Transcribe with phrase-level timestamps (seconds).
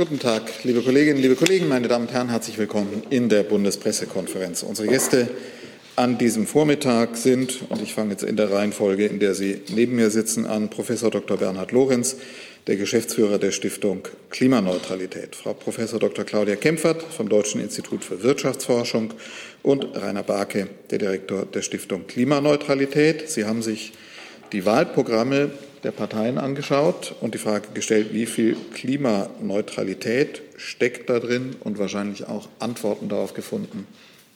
[0.00, 4.62] Guten Tag, liebe Kolleginnen, liebe Kollegen, meine Damen und Herren, herzlich willkommen in der Bundespressekonferenz.
[4.62, 5.28] Unsere Gäste
[5.94, 9.96] an diesem Vormittag sind, und ich fange jetzt in der Reihenfolge, in der Sie neben
[9.96, 11.36] mir sitzen, an Professor Dr.
[11.36, 12.16] Bernhard Lorenz,
[12.66, 16.24] der Geschäftsführer der Stiftung Klimaneutralität, Frau Professor Dr.
[16.24, 19.12] Claudia Kempfert vom Deutschen Institut für Wirtschaftsforschung
[19.62, 23.28] und Rainer Barke, der Direktor der Stiftung Klimaneutralität.
[23.28, 23.92] Sie haben sich
[24.52, 25.50] die Wahlprogramme
[25.84, 32.26] der Parteien angeschaut und die Frage gestellt, wie viel Klimaneutralität steckt da drin und wahrscheinlich
[32.28, 33.86] auch Antworten darauf gefunden,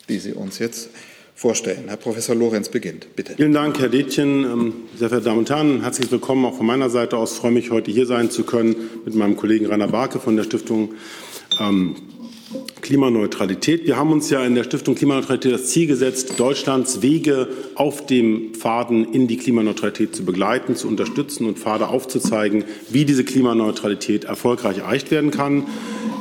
[0.08, 0.90] die Sie uns jetzt
[1.34, 1.84] vorstellen.
[1.88, 3.34] Herr Professor Lorenz beginnt, bitte.
[3.34, 4.44] Vielen Dank, Herr Detjen.
[4.44, 7.32] Ähm, sehr verehrte Damen und Herren, herzlich willkommen auch von meiner Seite aus.
[7.32, 10.44] Ich freue mich, heute hier sein zu können mit meinem Kollegen Rainer Barke von der
[10.44, 10.94] Stiftung
[11.60, 11.96] ähm,
[12.80, 13.86] Klimaneutralität.
[13.86, 18.52] Wir haben uns ja in der Stiftung Klimaneutralität das Ziel gesetzt, Deutschlands Wege auf dem
[18.54, 24.78] Pfaden in die Klimaneutralität zu begleiten, zu unterstützen und Pfade aufzuzeigen, wie diese Klimaneutralität erfolgreich
[24.78, 25.66] erreicht werden kann.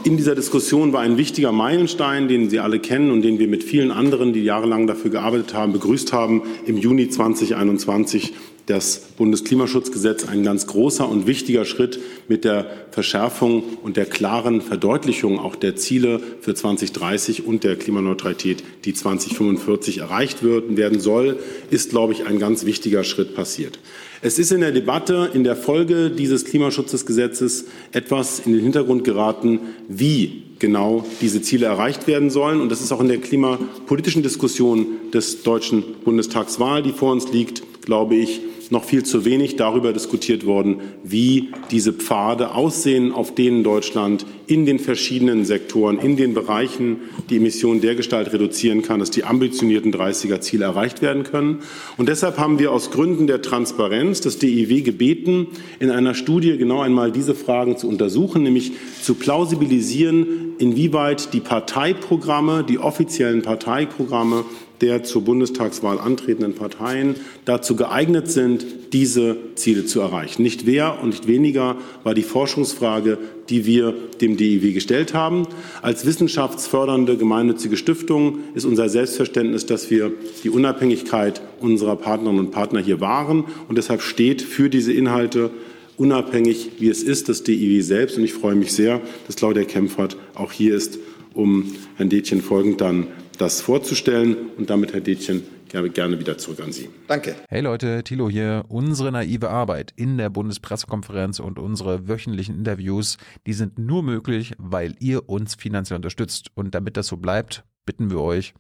[0.05, 3.63] In dieser Diskussion war ein wichtiger Meilenstein, den Sie alle kennen und den wir mit
[3.63, 8.33] vielen anderen, die jahrelang dafür gearbeitet haben, begrüßt haben, im Juni 2021
[8.65, 15.39] das Bundesklimaschutzgesetz ein ganz großer und wichtiger Schritt mit der Verschärfung und der klaren Verdeutlichung
[15.39, 21.39] auch der Ziele für 2030 und der Klimaneutralität, die 2045 erreicht werden soll,
[21.71, 23.79] ist, glaube ich, ein ganz wichtiger Schritt passiert.
[24.21, 29.59] Es ist in der Debatte in der Folge dieses Klimaschutzgesetzes etwas in den Hintergrund geraten,
[29.89, 32.61] wie genau diese Ziele erreicht werden sollen.
[32.61, 37.63] Und das ist auch in der klimapolitischen Diskussion des Deutschen Bundestagswahl, die vor uns liegt,
[37.83, 38.39] glaube ich,
[38.69, 44.65] noch viel zu wenig darüber diskutiert worden, wie diese Pfade aussehen, auf denen Deutschland in
[44.65, 46.97] den verschiedenen Sektoren, in den Bereichen
[47.29, 51.59] die Emissionen dergestalt reduzieren kann, dass die ambitionierten 30er-Ziele erreicht werden können.
[51.97, 55.47] Und deshalb haben wir aus Gründen der Transparenz das DIW gebeten,
[55.79, 62.63] in einer Studie genau einmal diese Fragen zu untersuchen, nämlich zu plausibilisieren, inwieweit die Parteiprogramme,
[62.67, 64.45] die offiziellen Parteiprogramme
[64.83, 70.43] der zur Bundestagswahl antretenden Parteien dazu geeignet sind, diese Ziele zu erreichen.
[70.43, 73.17] Nicht wer und nicht weniger war die Forschungsfrage,
[73.49, 75.47] die wir dem DIW gestellt haben.
[75.81, 80.11] Als wissenschaftsfördernde gemeinnützige Stiftung ist unser Selbstverständnis, dass wir
[80.43, 83.45] die Unabhängigkeit unserer Partnerinnen und Partner hier wahren.
[83.67, 85.51] Und deshalb steht für diese Inhalte
[85.97, 88.17] unabhängig, wie es ist, das DIW selbst.
[88.17, 90.99] Und ich freue mich sehr, dass Claudia Kempfert auch hier ist,
[91.33, 94.35] um Herrn Detjen folgend dann das vorzustellen.
[94.57, 95.43] Und damit, Herr Detjen,
[95.73, 96.89] gerne wieder zurück an Sie.
[97.07, 97.35] Danke.
[97.49, 98.65] Hey Leute, Thilo hier.
[98.67, 104.95] Unsere naive Arbeit in der Bundespressekonferenz und unsere wöchentlichen Interviews, die sind nur möglich, weil
[104.99, 106.51] ihr uns finanziell unterstützt.
[106.53, 108.53] Und damit das so bleibt, bitten wir euch,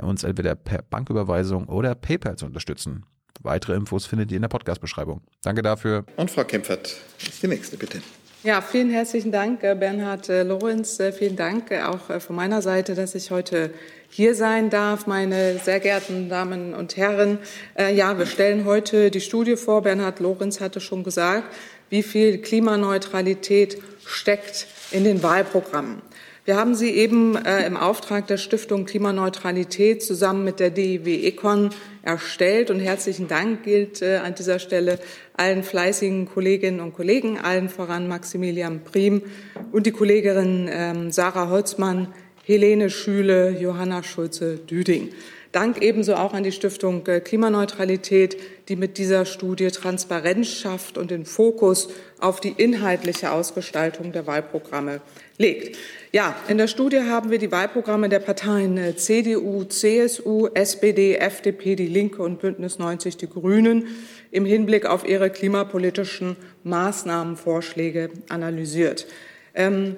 [0.00, 3.04] uns entweder per Banküberweisung oder PayPal zu unterstützen.
[3.42, 5.22] Weitere Infos findet ihr in der Podcast-Beschreibung.
[5.42, 6.04] Danke dafür.
[6.16, 8.02] Und Frau Kempfert ist die nächste, bitte.
[8.42, 10.98] Ja, vielen herzlichen Dank, äh, Bernhard äh, Lorenz.
[10.98, 13.70] Äh, vielen Dank auch von meiner Seite, dass ich heute
[14.10, 17.38] hier sein darf, meine sehr geehrten Damen und Herren.
[17.78, 19.82] Ja, wir stellen heute die Studie vor.
[19.82, 21.44] Bernhard Lorenz hatte schon gesagt,
[21.90, 26.02] wie viel Klimaneutralität steckt in den Wahlprogrammen.
[26.46, 31.70] Wir haben sie eben äh, im Auftrag der Stiftung Klimaneutralität zusammen mit der DIW Econ
[32.02, 32.70] erstellt.
[32.70, 34.98] Und herzlichen Dank gilt äh, an dieser Stelle
[35.36, 39.22] allen fleißigen Kolleginnen und Kollegen, allen voran Maximilian Prim
[39.70, 42.08] und die Kolleginnen äh, Sarah Holzmann,
[42.50, 45.10] Helene Schüle, Johanna Schulze-Düding.
[45.52, 48.36] Dank ebenso auch an die Stiftung äh, Klimaneutralität,
[48.68, 55.00] die mit dieser Studie Transparenz schafft und den Fokus auf die inhaltliche Ausgestaltung der Wahlprogramme
[55.38, 55.78] legt.
[56.10, 61.76] Ja, in der Studie haben wir die Wahlprogramme der Parteien äh, CDU, CSU, SPD, FDP,
[61.76, 63.86] Die Linke und Bündnis 90 Die Grünen
[64.32, 66.34] im Hinblick auf ihre klimapolitischen
[66.64, 69.06] Maßnahmenvorschläge analysiert.
[69.54, 69.96] Ähm,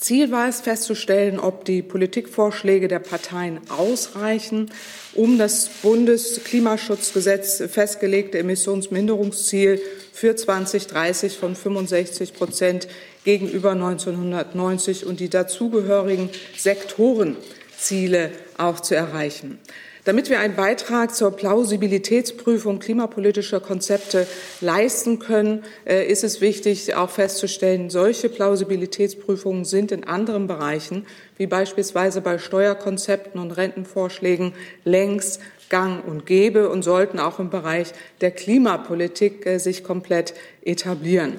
[0.00, 4.70] Ziel war es festzustellen, ob die Politikvorschläge der Parteien ausreichen,
[5.14, 9.80] um das Bundesklimaschutzgesetz festgelegte Emissionsminderungsziel
[10.14, 12.88] für 2030 von 65 Prozent
[13.24, 19.58] gegenüber 1990 und die dazugehörigen Sektorenziele auch zu erreichen.
[20.04, 24.26] Damit wir einen Beitrag zur Plausibilitätsprüfung klimapolitischer Konzepte
[24.62, 31.06] leisten können, äh, ist es wichtig, auch festzustellen, solche Plausibilitätsprüfungen sind in anderen Bereichen,
[31.36, 34.54] wie beispielsweise bei Steuerkonzepten und Rentenvorschlägen,
[34.84, 37.92] längst gang und gäbe und sollten auch im Bereich
[38.22, 40.32] der Klimapolitik äh, sich komplett
[40.62, 41.38] etablieren.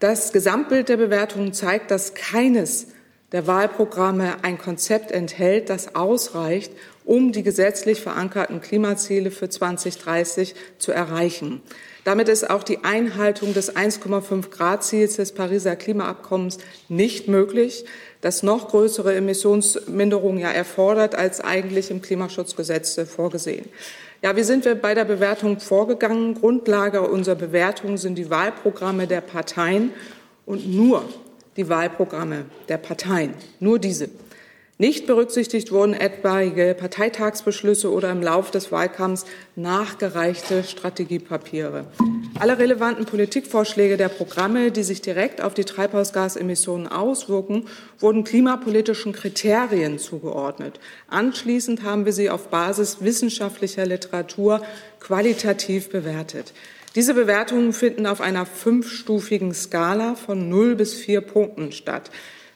[0.00, 2.86] Das Gesamtbild der Bewertungen zeigt, dass keines
[3.32, 6.72] der Wahlprogramme ein Konzept enthält, das ausreicht,
[7.08, 11.62] um die gesetzlich verankerten Klimaziele für 2030 zu erreichen.
[12.04, 16.58] Damit ist auch die Einhaltung des 1,5 Grad Ziels des Pariser Klimaabkommens
[16.90, 17.86] nicht möglich,
[18.20, 23.64] das noch größere Emissionsminderungen ja erfordert als eigentlich im Klimaschutzgesetz vorgesehen.
[24.20, 26.34] Ja, wie sind wir bei der Bewertung vorgegangen?
[26.34, 29.92] Grundlage unserer Bewertung sind die Wahlprogramme der Parteien
[30.44, 31.04] und nur
[31.56, 34.10] die Wahlprogramme der Parteien, nur diese.
[34.80, 39.26] Nicht berücksichtigt wurden etwaige Parteitagsbeschlüsse oder im Lauf des Wahlkampfs
[39.56, 41.86] nachgereichte Strategiepapiere.
[42.38, 47.66] Alle relevanten Politikvorschläge der Programme, die sich direkt auf die Treibhausgasemissionen auswirken,
[47.98, 50.78] wurden klimapolitischen Kriterien zugeordnet.
[51.08, 54.62] Anschließend haben wir sie auf Basis wissenschaftlicher Literatur
[55.00, 56.52] qualitativ bewertet.
[56.94, 62.12] Diese Bewertungen finden auf einer fünfstufigen Skala von 0 bis 4 Punkten statt.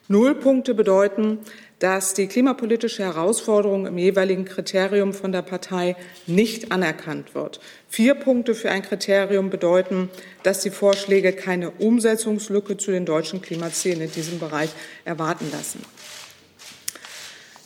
[0.08, 1.38] Null Punkte bedeuten,
[1.82, 5.96] dass die klimapolitische Herausforderung im jeweiligen Kriterium von der Partei
[6.29, 7.58] nicht anerkannt wird.
[7.88, 10.08] Vier Punkte für ein Kriterium bedeuten,
[10.44, 14.70] dass die Vorschläge keine Umsetzungslücke zu den deutschen Klimazielen in diesem Bereich
[15.05, 15.81] erwarten lassen.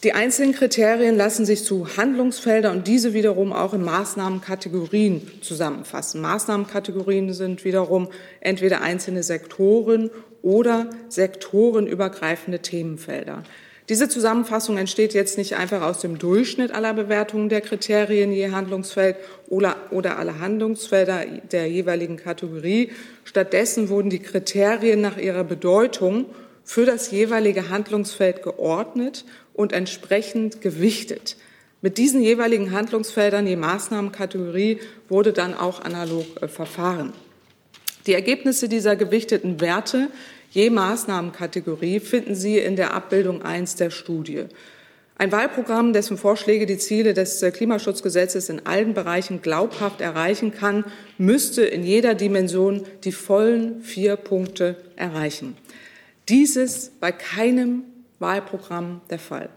[0.03, 6.23] Die einzelnen Kriterien lassen sich zu Handlungsfeldern und diese wiederum auch in Maßnahmenkategorien zusammenfassen.
[6.23, 8.09] Maßnahmenkategorien sind wiederum
[8.41, 10.11] entweder einzelne Sektoren
[10.41, 13.43] oder sektorenübergreifende Themenfelder.
[13.88, 19.17] Diese Zusammenfassung entsteht jetzt nicht einfach aus dem Durchschnitt aller Bewertungen der Kriterien je Handlungsfeld
[19.49, 22.91] oder, oder aller Handlungsfelder der jeweiligen Kategorie.
[23.25, 26.27] Stattdessen wurden die Kriterien nach ihrer Bedeutung
[26.65, 29.25] für das jeweilige Handlungsfeld geordnet
[29.55, 31.37] und entsprechend gewichtet.
[31.81, 37.12] Mit diesen jeweiligen Handlungsfeldern je Maßnahmenkategorie wurde dann auch analog äh, verfahren.
[38.09, 40.09] Die Ergebnisse dieser gewichteten Werte
[40.56, 44.47] Je Maßnahmenkategorie finden Sie in der Abbildung 1 der Studie.
[45.19, 50.87] Ein Wahlprogramm, dessen Vorschläge die Ziele des äh, Klimaschutzgesetzes in allen Bereichen glaubhaft erreichen kann,
[51.19, 55.58] müsste in jeder Dimension die vollen vier Punkte erreichen.
[56.31, 57.82] Dies ist bei keinem
[58.19, 59.50] Wahlprogramm der Fall.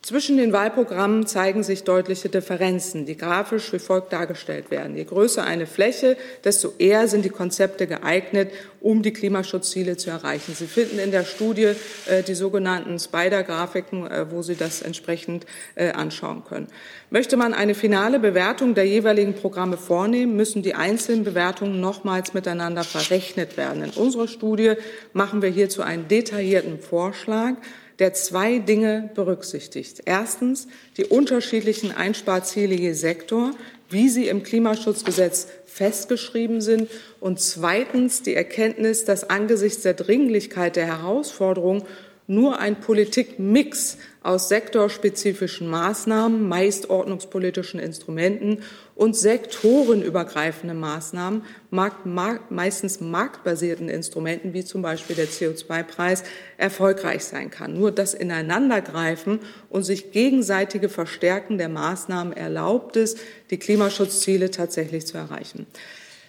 [0.00, 4.96] Zwischen den Wahlprogrammen zeigen sich deutliche Differenzen, die grafisch wie folgt dargestellt werden.
[4.96, 8.50] Je größer eine Fläche, desto eher sind die Konzepte geeignet,
[8.80, 10.54] um die Klimaschutzziele zu erreichen.
[10.54, 11.72] Sie finden in der Studie
[12.06, 16.68] äh, die sogenannten Spider-Grafiken, äh, wo Sie das entsprechend äh, anschauen können.
[17.10, 22.84] Möchte man eine finale Bewertung der jeweiligen Programme vornehmen, müssen die einzelnen Bewertungen nochmals miteinander
[22.84, 23.82] verrechnet werden.
[23.82, 24.74] In unserer Studie
[25.12, 27.54] machen wir hierzu einen detaillierten Vorschlag
[27.98, 30.02] der zwei Dinge berücksichtigt.
[30.04, 33.52] Erstens die unterschiedlichen Einsparziele je Sektor,
[33.90, 36.90] wie sie im Klimaschutzgesetz festgeschrieben sind.
[37.20, 41.84] Und zweitens die Erkenntnis, dass angesichts der Dringlichkeit der Herausforderung
[42.28, 48.58] nur ein Politikmix aus sektorspezifischen Maßnahmen, meist ordnungspolitischen Instrumenten
[48.94, 56.22] und sektorenübergreifenden Maßnahmen, meistens marktbasierten Instrumenten wie zum Beispiel der CO2-Preis
[56.58, 57.78] erfolgreich sein kann.
[57.78, 59.40] Nur das Ineinandergreifen
[59.70, 63.16] und sich gegenseitige Verstärken der Maßnahmen erlaubt es,
[63.50, 65.66] die Klimaschutzziele tatsächlich zu erreichen.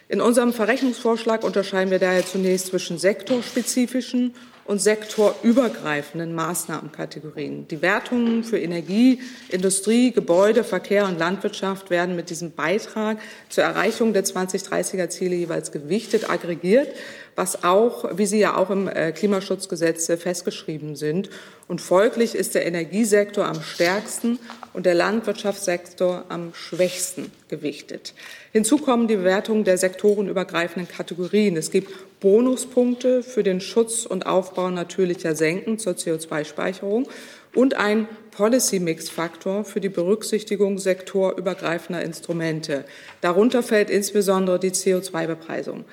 [0.07, 4.34] In unserem Verrechnungsvorschlag unterscheiden wir daher zunächst zwischen sektorspezifischen
[4.69, 7.68] und sektorübergreifenden Maßnahmenkategorien.
[7.69, 9.19] Die Wertungen für Energie,
[9.50, 13.18] Industrie, Gebäude, Verkehr und Landwirtschaft werden mit diesem Beitrag
[13.50, 16.88] zur Erreichung der 2030er Ziele jeweils gewichtet, aggregiert,
[17.36, 21.31] was auch, wie sie ja auch im äh, Klimaschutzgesetz festgeschrieben sind.
[21.68, 24.38] Und folglich ist der Energiesektor am stärksten
[24.73, 28.14] und der Landwirtschaftssektor am schwächsten gewichtet.
[28.52, 31.57] Hinzu kommen die Bewertungen der sektorenübergreifenden Kategorien.
[31.57, 37.07] Es gibt Bonuspunkte für den Schutz und Aufbau natürlicher Senken zur CO2-Speicherung
[37.56, 42.85] und ein Policy-Mix-Faktor für die Berücksichtigung sektorübergreifender Instrumente.
[43.21, 45.85] Darunter fällt insbesondere die CO2-Bepreisung.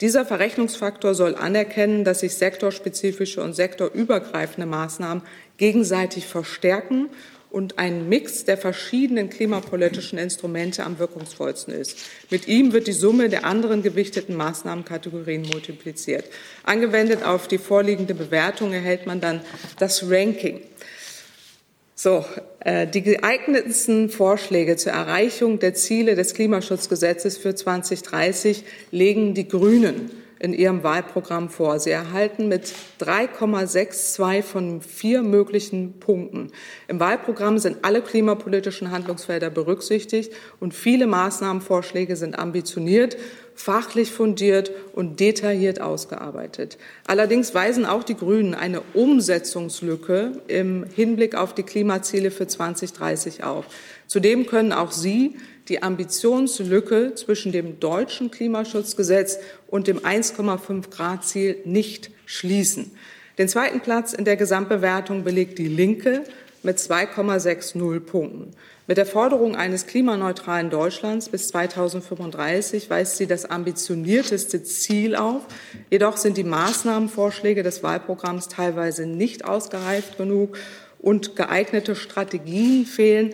[0.00, 5.22] Dieser Verrechnungsfaktor soll anerkennen, dass sich sektorspezifische und sektorübergreifende Maßnahmen
[5.58, 7.10] gegenseitig verstärken
[7.50, 11.98] und ein Mix der verschiedenen klimapolitischen Instrumente am wirkungsvollsten ist.
[12.30, 16.24] Mit ihm wird die Summe der anderen gewichteten Maßnahmenkategorien multipliziert.
[16.62, 19.40] Angewendet auf die vorliegende Bewertung erhält man dann
[19.78, 20.60] das Ranking.
[21.96, 22.24] So,
[22.60, 30.10] äh, die geeignetsten Vorschläge zur Erreichung der Ziele des Klimaschutzgesetzes für 2030 legen die Grünen
[30.40, 31.78] in ihrem Wahlprogramm vor.
[31.78, 36.50] Sie erhalten mit 3,62 von vier möglichen Punkten.
[36.88, 43.18] Im Wahlprogramm sind alle klimapolitischen Handlungsfelder berücksichtigt und viele Maßnahmenvorschläge sind ambitioniert,
[43.54, 46.78] fachlich fundiert und detailliert ausgearbeitet.
[47.06, 53.66] Allerdings weisen auch die Grünen eine Umsetzungslücke im Hinblick auf die Klimaziele für 2030 auf.
[54.06, 55.36] Zudem können auch sie
[55.70, 62.90] die Ambitionslücke zwischen dem deutschen Klimaschutzgesetz und dem 1,5 Grad Ziel nicht schließen.
[63.38, 66.24] Den zweiten Platz in der Gesamtbewertung belegt die Linke
[66.62, 68.50] mit 2,60 Punkten.
[68.86, 75.42] Mit der Forderung eines klimaneutralen Deutschlands bis 2035 weist sie das ambitionierteste Ziel auf.
[75.90, 80.58] Jedoch sind die Maßnahmenvorschläge des Wahlprogramms teilweise nicht ausgereift genug
[80.98, 83.32] und geeignete Strategien fehlen,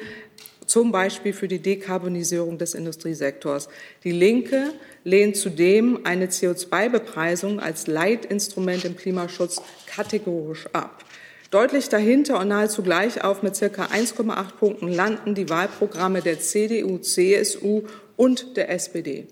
[0.67, 3.69] zum Beispiel für die Dekarbonisierung des Industriesektors.
[4.05, 4.73] Die Linke
[5.05, 11.05] lehnt zudem eine CO2-Bepreisung als Leitinstrument im Klimaschutz kategorisch ab.
[11.51, 16.99] Deutlich dahinter und nahezu gleich auf mit circa 1,8 Punkten landen die Wahlprogramme der CDU,
[16.99, 17.83] CSU
[18.17, 19.29] und der SPD.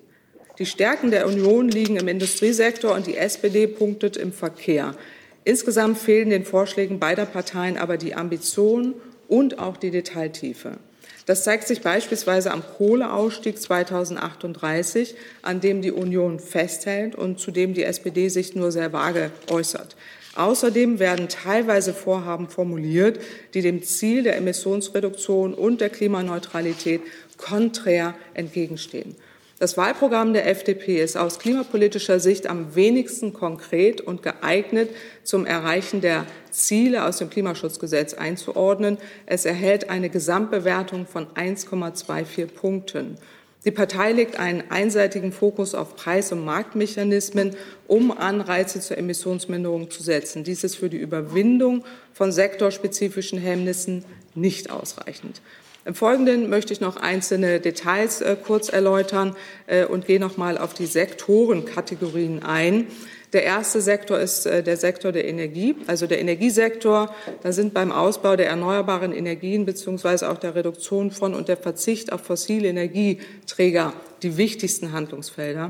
[0.58, 4.94] Die Stärken der Union liegen im Industriesektor und die SPD punktet im Verkehr.
[5.42, 8.94] Insgesamt fehlen den Vorschlägen beider Parteien aber die Ambition
[9.26, 10.78] und auch die Detailtiefe.
[11.26, 17.72] Das zeigt sich beispielsweise am Kohleausstieg 2038, an dem die Union festhält und zu dem
[17.72, 19.96] die SPD sich nur sehr vage äußert.
[20.36, 23.20] Außerdem werden teilweise Vorhaben formuliert,
[23.54, 27.00] die dem Ziel der Emissionsreduktion und der Klimaneutralität
[27.36, 29.14] konträr entgegenstehen.
[29.60, 34.90] Das Wahlprogramm der FDP ist aus klimapolitischer Sicht am wenigsten konkret und geeignet,
[35.22, 38.98] zum Erreichen der Ziele aus dem Klimaschutzgesetz einzuordnen.
[39.26, 43.16] Es erhält eine Gesamtbewertung von 1,24 Punkten.
[43.64, 47.56] Die Partei legt einen einseitigen Fokus auf Preis- und Marktmechanismen,
[47.86, 50.44] um Anreize zur Emissionsminderung zu setzen.
[50.44, 55.40] Dies ist für die Überwindung von sektorspezifischen Hemmnissen nicht ausreichend.
[55.86, 59.36] Im Folgenden möchte ich noch einzelne Details äh, kurz erläutern
[59.66, 62.86] äh, und gehe noch mal auf die Sektorenkategorien ein.
[63.34, 67.14] Der erste Sektor ist äh, der Sektor der Energie, also der Energiesektor.
[67.42, 72.12] Da sind beim Ausbau der erneuerbaren Energien beziehungsweise auch der Reduktion von und der Verzicht
[72.12, 75.68] auf fossile Energieträger die wichtigsten Handlungsfelder.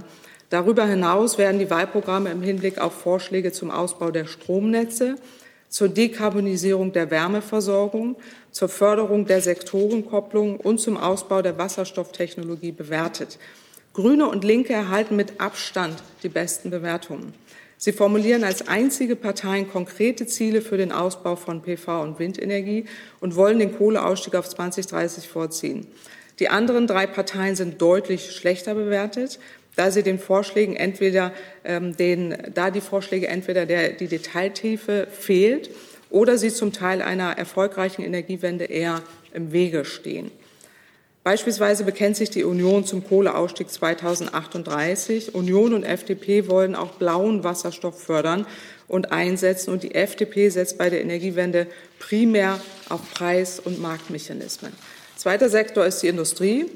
[0.49, 5.17] Darüber hinaus werden die Wahlprogramme im Hinblick auf Vorschläge zum Ausbau der Stromnetze,
[5.69, 8.15] zur Dekarbonisierung der Wärmeversorgung,
[8.55, 13.39] zur Förderung der Sektorenkopplung und zum Ausbau der Wasserstofftechnologie bewertet.
[13.93, 17.35] Grüne und Linke erhalten mit Abstand die besten Bewertungen.
[17.79, 22.85] Sie formulieren als einzige Parteien konkrete Ziele für den Ausbau von PV und Windenergie
[23.19, 25.89] und wollen den Kohleausstieg auf 2030 vorziehen.
[26.39, 29.41] Die anderen drei Parteien sind deutlich schlechter bewertet,
[29.75, 31.33] da sie den Vorschlägen entweder
[31.65, 35.71] ähm, den, da die Vorschläge entweder der, die Detailtiefe fehlt
[36.11, 40.31] oder sie zum Teil einer erfolgreichen Energiewende eher im Wege stehen.
[41.25, 45.35] Beispielsweise bekennt sich die Union zum Kohleausstieg 2038.
[45.35, 48.47] Union und FDP wollen auch blauen Wasserstoff fördern
[48.89, 49.73] und einsetzen.
[49.73, 51.67] Und die FDP setzt bei der Energiewende
[51.99, 54.75] primär auf Preis- und Marktmechanismen.
[55.17, 56.67] Zweiter Sektor ist die Industrie.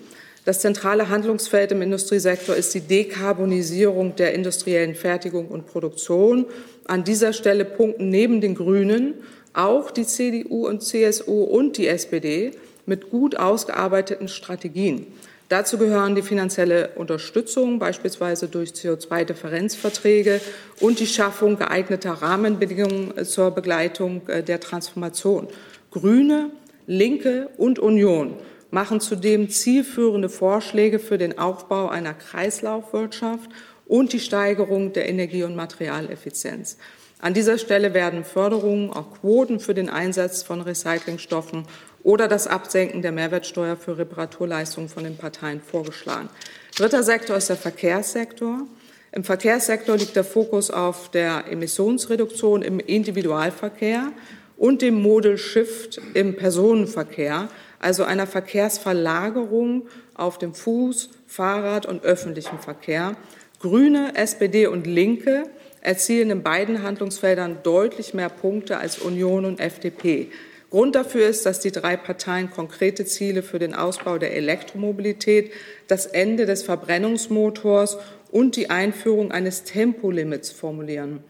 [0.49, 6.47] Das zentrale Handlungsfeld im Industriesektor ist die Dekarbonisierung der industriellen Fertigung und Produktion.
[6.87, 9.13] An dieser Stelle punkten neben den Grünen
[9.53, 12.53] auch die CDU und CSU und die SPD
[12.87, 15.09] mit gut ausgearbeiteten Strategien.
[15.51, 20.41] Dazu gehören die finanzielle Unterstützung, beispielsweise durch CO2-Differenzverträge
[20.81, 25.49] und die Schaffung geeigneter Rahmenbedingungen zur Begleitung äh, der Transformation.
[25.91, 26.49] Grüne,
[26.87, 28.39] Linke und Union
[28.71, 33.51] machen zudem zielführende Vorschläge für den Aufbau einer Kreislaufwirtschaft
[33.87, 36.77] und die Steigerung der Energie- und Materialeffizienz.
[37.21, 41.65] An dieser Stelle werden Förderungen, auch Quoten für den Einsatz von Recyclingstoffen
[42.05, 46.29] oder das Absenken der Mehrwertsteuer für Reparaturleistungen von den Parteien vorgeschlagen.
[46.77, 48.69] Dritter Sektor ist der Verkehrssektor.
[49.11, 54.13] Im Verkehrssektor liegt der Fokus auf der Emissionsreduktion im Individualverkehr
[54.57, 57.49] und dem Model Shift im Personenverkehr,
[57.79, 63.17] also einer Verkehrsverlagerung auf dem Fuß, Fahrrad und öffentlichen Verkehr.
[63.61, 65.45] Grüne, SPD und Linke
[65.81, 70.31] erzielen in beiden Handlungsfeldern deutlich mehr Punkte als Union und FDP.
[70.71, 75.51] Grund dafür ist, dass die drei Parteien konkrete Ziele für den Ausbau der Elektromobilität,
[75.87, 77.97] das Ende des Verbrennungsmotors
[78.31, 81.25] und die Einführung eines Tempolimits formulieren.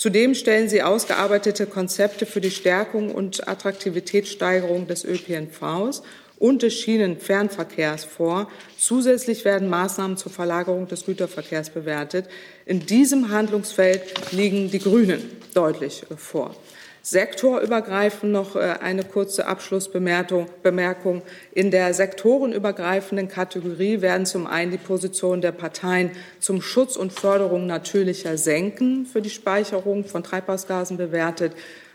[0.00, 6.02] Zudem stellen sie ausgearbeitete Konzepte für die Stärkung und Attraktivitätssteigerung des ÖPNVs
[6.38, 8.50] und des Schienenfernverkehrs vor.
[8.78, 12.30] Zusätzlich werden Maßnahmen zur Verlagerung des Güterverkehrs bewertet.
[12.64, 15.20] In diesem Handlungsfeld liegen die Grünen
[15.52, 16.56] deutlich vor.
[17.02, 21.22] Sektorübergreifend noch äh, eine kurze Abschlussbemerkung.
[21.52, 27.66] In der sektorenübergreifenden Kategorie werden zum einen die Positionen der Parteien zum Schutz und Förderung
[27.66, 31.52] natürlicher Senken für die Speicherung von Treibhausgasen bewertet.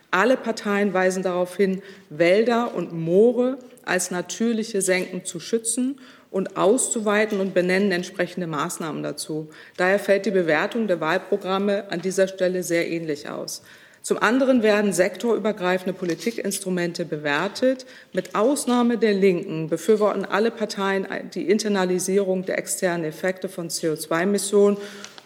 [0.09, 5.99] Alle Parteien weisen darauf hin, Wälder und Moore als natürliche Senken zu schützen
[6.31, 9.49] und auszuweiten und benennen entsprechende Maßnahmen dazu.
[9.77, 13.61] Daher fällt die Bewertung der Wahlprogramme an dieser Stelle sehr ähnlich aus.
[14.05, 17.87] Zum anderen werden sektorübergreifende Politikinstrumente bewertet.
[18.13, 24.77] Mit Ausnahme der Linken befürworten alle Parteien die Internalisierung der externen Effekte von CO2-Emissionen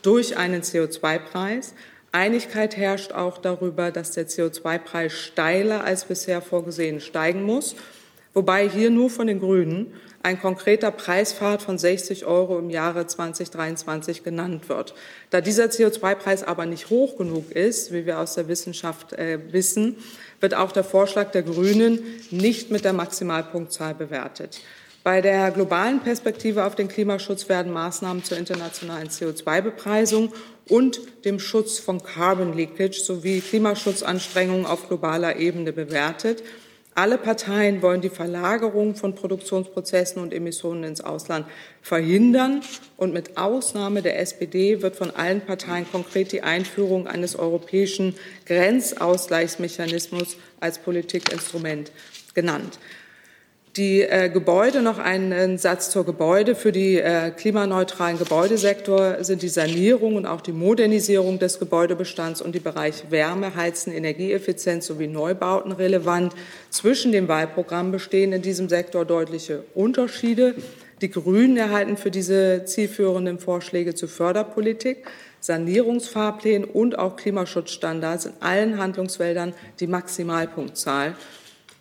[0.01, 1.73] durch einen CO2-Preis.
[2.13, 7.75] Einigkeit herrscht auch darüber, dass der CO2-Preis steiler als bisher vorgesehen steigen muss,
[8.33, 9.87] wobei hier nur von den Grünen
[10.21, 14.93] ein konkreter Preispfad von 60 Euro im Jahre 2023 genannt wird.
[15.29, 19.97] Da dieser CO2-Preis aber nicht hoch genug ist, wie wir aus der Wissenschaft äh, wissen,
[20.41, 21.99] wird auch der Vorschlag der Grünen
[22.31, 24.59] nicht mit der Maximalpunktzahl bewertet.
[25.03, 30.33] Bei der globalen Perspektive auf den Klimaschutz werden Maßnahmen zur internationalen CO2-Bepreisung
[30.67, 36.43] und dem Schutz von Carbon Leakage sowie Klimaschutzanstrengungen auf globaler Ebene bewertet.
[36.99, 41.45] Alle Parteien wollen die Verlagerung von Produktionsprozessen und Emissionen ins Ausland
[41.81, 42.59] verhindern.
[42.97, 48.15] Und mit Ausnahme der SPD wird von allen Parteien konkret die Einführung eines europäischen
[48.47, 51.93] Grenzausgleichsmechanismus als Politikinstrument
[52.33, 52.79] genannt.
[53.79, 56.53] Die äh, Gebäude, noch einen Satz zur Gebäude.
[56.55, 62.53] Für die äh, klimaneutralen Gebäudesektor sind die Sanierung und auch die Modernisierung des Gebäudebestands und
[62.53, 66.33] die Bereiche Wärme, Heizen, Energieeffizienz sowie Neubauten relevant.
[66.69, 70.55] Zwischen dem Wahlprogramm bestehen in diesem Sektor deutliche Unterschiede.
[70.99, 75.07] Die Grünen erhalten für diese zielführenden Vorschläge zur Förderpolitik,
[75.39, 81.15] Sanierungsfahrplänen und auch Klimaschutzstandards in allen Handlungsfeldern die Maximalpunktzahl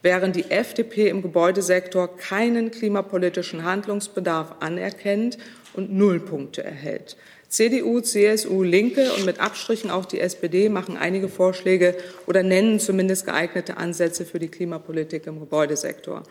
[0.02, 5.38] während die FDP im Gebäudesektor keinen klimapolitischen Handlungsbedarf anerkennt
[5.74, 7.16] und Nullpunkte erhält.
[7.48, 13.24] CDU, CSU, Linke und mit Abstrichen auch die SPD machen einige Vorschläge oder nennen zumindest
[13.24, 16.24] geeignete Ansätze für die Klimapolitik im Gebäudesektor.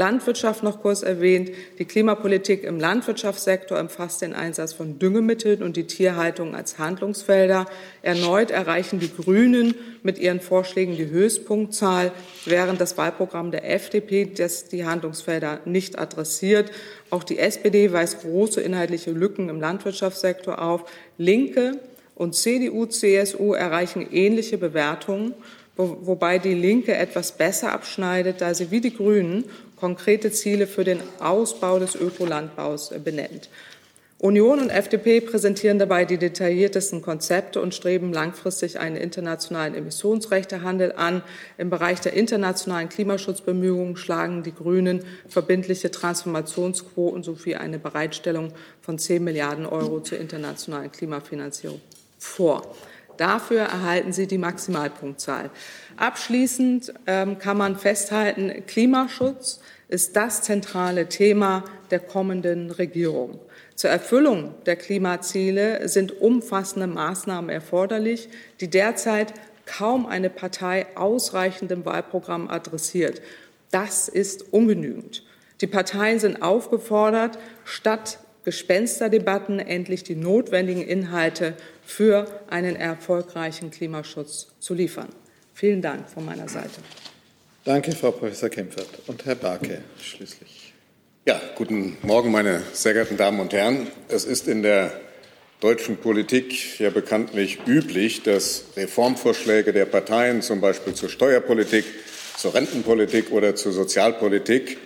[0.00, 1.50] Landwirtschaft noch kurz erwähnt.
[1.78, 7.66] Die Klimapolitik im Landwirtschaftssektor umfasst den Einsatz von Düngemitteln und die Tierhaltung als Handlungsfelder.
[8.00, 12.12] Erneut erreichen die Grünen mit ihren Vorschlägen die Höchstpunktzahl,
[12.46, 16.70] während das Wahlprogramm der FDP das die Handlungsfelder nicht adressiert.
[17.10, 20.90] Auch die SPD weist große inhaltliche Lücken im Landwirtschaftssektor auf.
[21.18, 21.78] Linke
[22.14, 25.34] und CDU, CSU erreichen ähnliche Bewertungen
[25.80, 29.44] wobei die Linke etwas besser abschneidet, da sie wie die Grünen
[29.80, 33.48] konkrete Ziele für den Ausbau des Ökolandbaus benennt.
[34.22, 41.22] Union und FDP präsentieren dabei die detailliertesten Konzepte und streben langfristig einen internationalen Emissionsrechtehandel an.
[41.56, 49.24] Im Bereich der internationalen Klimaschutzbemühungen schlagen die Grünen verbindliche Transformationsquoten sowie eine Bereitstellung von 10
[49.24, 51.80] Milliarden Euro zur internationalen Klimafinanzierung
[52.18, 52.74] vor.
[53.16, 55.48] Dafür erhalten sie die Maximalpunktzahl.
[56.00, 63.38] Abschließend ähm, kann man festhalten, Klimaschutz ist das zentrale Thema der kommenden Regierung.
[63.74, 68.30] Zur Erfüllung der Klimaziele sind umfassende Maßnahmen erforderlich,
[68.62, 69.34] die derzeit
[69.66, 73.20] kaum eine Partei ausreichend im Wahlprogramm adressiert.
[73.70, 75.22] Das ist ungenügend.
[75.60, 81.52] Die Parteien sind aufgefordert, statt Gespensterdebatten endlich die notwendigen Inhalte
[81.84, 85.10] für einen erfolgreichen Klimaschutz zu liefern.
[85.54, 86.80] Vielen Dank von meiner Seite.
[87.64, 88.88] Danke, Frau Professor Kempfert.
[89.06, 90.72] Und Herr Barke schließlich.
[91.26, 93.88] Ja, guten Morgen, meine sehr geehrten Damen und Herren.
[94.08, 94.90] Es ist in der
[95.60, 101.84] deutschen Politik ja bekanntlich üblich, dass Reformvorschläge der Parteien, zum Beispiel zur Steuerpolitik,
[102.38, 104.78] zur Rentenpolitik oder zur Sozialpolitik,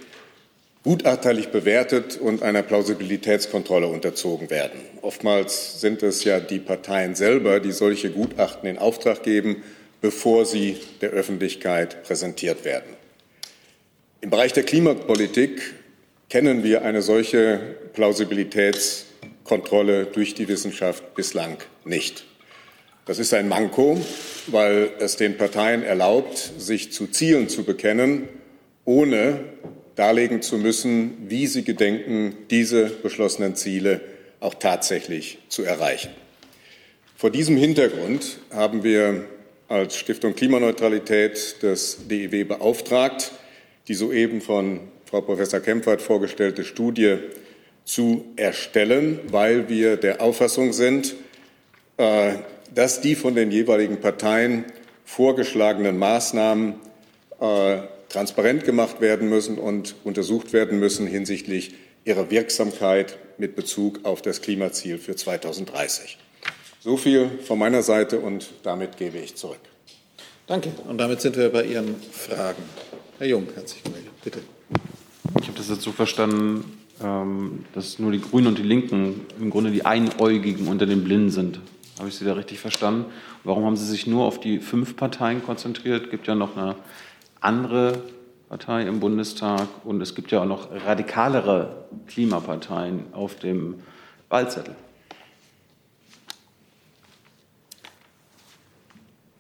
[0.83, 4.81] gutachterlich bewertet und einer Plausibilitätskontrolle unterzogen werden.
[5.01, 9.63] Oftmals sind es ja die Parteien selber, die solche Gutachten in Auftrag geben,
[10.05, 12.95] bevor sie der Öffentlichkeit präsentiert werden.
[14.21, 15.63] Im Bereich der Klimapolitik
[16.29, 17.59] kennen wir eine solche
[17.95, 22.27] Plausibilitätskontrolle durch die Wissenschaft bislang nicht.
[23.07, 23.99] Das ist ein Manko,
[24.49, 28.29] weil es den Parteien erlaubt, sich zu Zielen zu bekennen,
[28.85, 29.41] ohne
[29.95, 34.03] darlegen zu müssen, wie sie gedenken, diese beschlossenen Ziele
[34.41, 36.11] auch tatsächlich zu erreichen.
[37.17, 39.25] Vor diesem Hintergrund haben wir
[39.75, 43.33] als Stiftung Klimaneutralität das DIW beauftragt,
[43.89, 47.19] die soeben von Frau Professor Kempfert vorgestellte Studie
[47.85, 51.17] zu erstellen, weil wir der Auffassung sind,
[51.97, 52.35] äh,
[52.73, 54.65] dass die von den jeweiligen Parteien
[55.05, 56.75] vorgeschlagenen Maßnahmen
[57.41, 64.23] äh, transparent gemacht werden müssen und untersucht werden müssen hinsichtlich ihrer Wirksamkeit mit Bezug auf
[64.23, 66.19] das Klimaziel für 2030.
[66.85, 69.61] So viel von meiner Seite und damit gebe ich zurück.
[70.47, 70.71] Danke.
[70.87, 72.63] Und damit sind wir bei Ihren Fragen.
[73.17, 74.11] Herr Jung hat sich gemeldet.
[74.23, 74.41] Bitte.
[75.41, 79.49] Ich habe das jetzt so verstanden, ähm, dass nur die Grünen und die Linken im
[79.49, 81.59] Grunde die Einäugigen unter den Blinden sind.
[81.99, 83.07] Habe ich Sie da richtig verstanden?
[83.45, 86.05] Warum haben Sie sich nur auf die fünf Parteien konzentriert?
[86.05, 86.77] Es gibt ja noch eine
[87.41, 88.03] andere
[88.51, 93.77] Partei im Bundestag und es gibt ja auch noch radikalere Klimaparteien auf dem
[94.29, 94.75] Wahlzettel.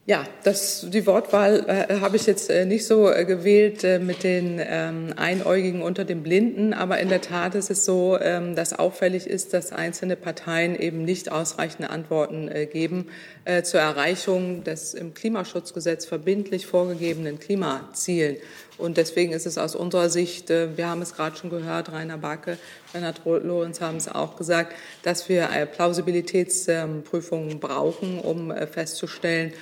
[0.06, 4.22] Ja, das, die Wortwahl äh, habe ich jetzt äh, nicht so äh, gewählt äh, mit
[4.22, 8.74] den ähm, Einäugigen unter den Blinden, aber in der Tat ist es so, ähm, dass
[8.78, 13.06] auffällig ist, dass einzelne Parteien eben nicht ausreichende Antworten äh, geben
[13.46, 18.36] äh, zur Erreichung des im Klimaschutzgesetz verbindlich vorgegebenen Klimazielen.
[18.76, 22.58] Und deswegen ist es aus unserer Sicht, wir haben es gerade schon gehört, Rainer Backe,
[22.94, 29.52] Bernhard Lorenz haben es auch gesagt, dass wir äh, Plausibilitätsprüfungen brauchen, um äh, festzustellen,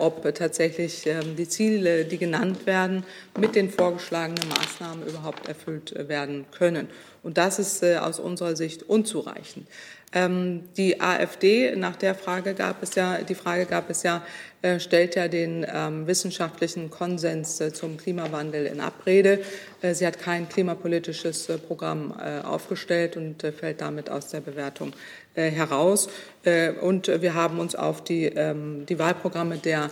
[0.00, 3.04] ob tatsächlich ähm, die Ziele, die genannt werden,
[3.38, 6.88] mit den vorgeschlagenen Maßnahmen überhaupt erfüllt werden können.
[7.22, 9.68] Und das ist aus unserer Sicht unzureichend.
[10.14, 14.22] Ähm, die AfD, nach der Frage gab es ja, die Frage gab es ja,
[14.60, 19.40] äh, stellt ja den ähm, wissenschaftlichen Konsens äh, zum Klimawandel in Abrede.
[19.80, 24.92] Äh, sie hat kein klimapolitisches Programm aufgestellt und fällt damit aus der Bewertung
[25.34, 26.08] heraus.
[26.82, 29.90] und wir haben uns auf die, ähm, die Wahlprogramme der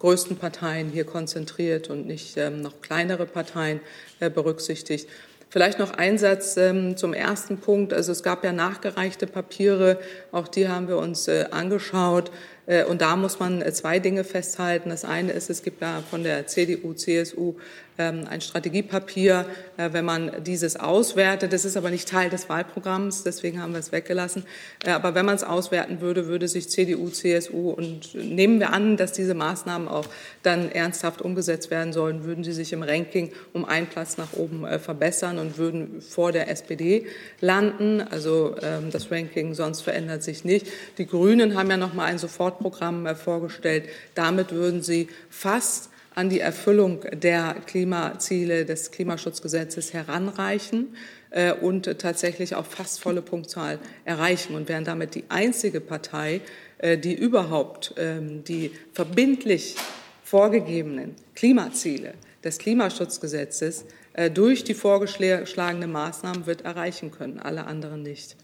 [0.00, 3.80] größten Parteien hier konzentriert und nicht noch kleinere Parteien
[4.18, 5.08] berücksichtigt.
[5.54, 7.92] Vielleicht noch ein Satz ähm, zum ersten Punkt.
[7.92, 10.00] Also es gab ja nachgereichte Papiere,
[10.32, 12.32] auch die haben wir uns äh, angeschaut.
[12.66, 14.90] Äh, und da muss man äh, zwei Dinge festhalten.
[14.90, 17.54] Das eine ist, es gibt ja von der CDU, CSU
[17.96, 21.52] ein Strategiepapier, äh, wenn man dieses auswertet.
[21.52, 24.44] Das ist aber nicht Teil des Wahlprogramms, deswegen haben wir es weggelassen.
[24.84, 29.12] Aber wenn man es auswerten würde, würde sich CDU, CSU und nehmen wir an, dass
[29.12, 30.06] diese Maßnahmen auch
[30.42, 34.66] dann ernsthaft umgesetzt werden sollen, würden sie sich im Ranking um einen Platz nach oben
[34.80, 37.06] verbessern und würden vor der SPD
[37.40, 38.00] landen.
[38.00, 40.66] Also ähm, das Ranking sonst verändert sich nicht.
[40.98, 43.84] Die Grünen haben ja noch mal ein Sofortprogramm vorgestellt.
[44.14, 50.96] Damit würden sie fast an die Erfüllung der Klimaziele des Klimaschutzgesetzes heranreichen
[51.30, 56.40] äh, und tatsächlich auch fast volle Punktzahl erreichen und wären damit die einzige Partei,
[56.78, 59.76] äh, die überhaupt ähm, die verbindlich
[60.22, 68.36] vorgegebenen Klimaziele des Klimaschutzgesetzes äh, durch die vorgeschlagenen Maßnahmen wird erreichen können, alle anderen nicht.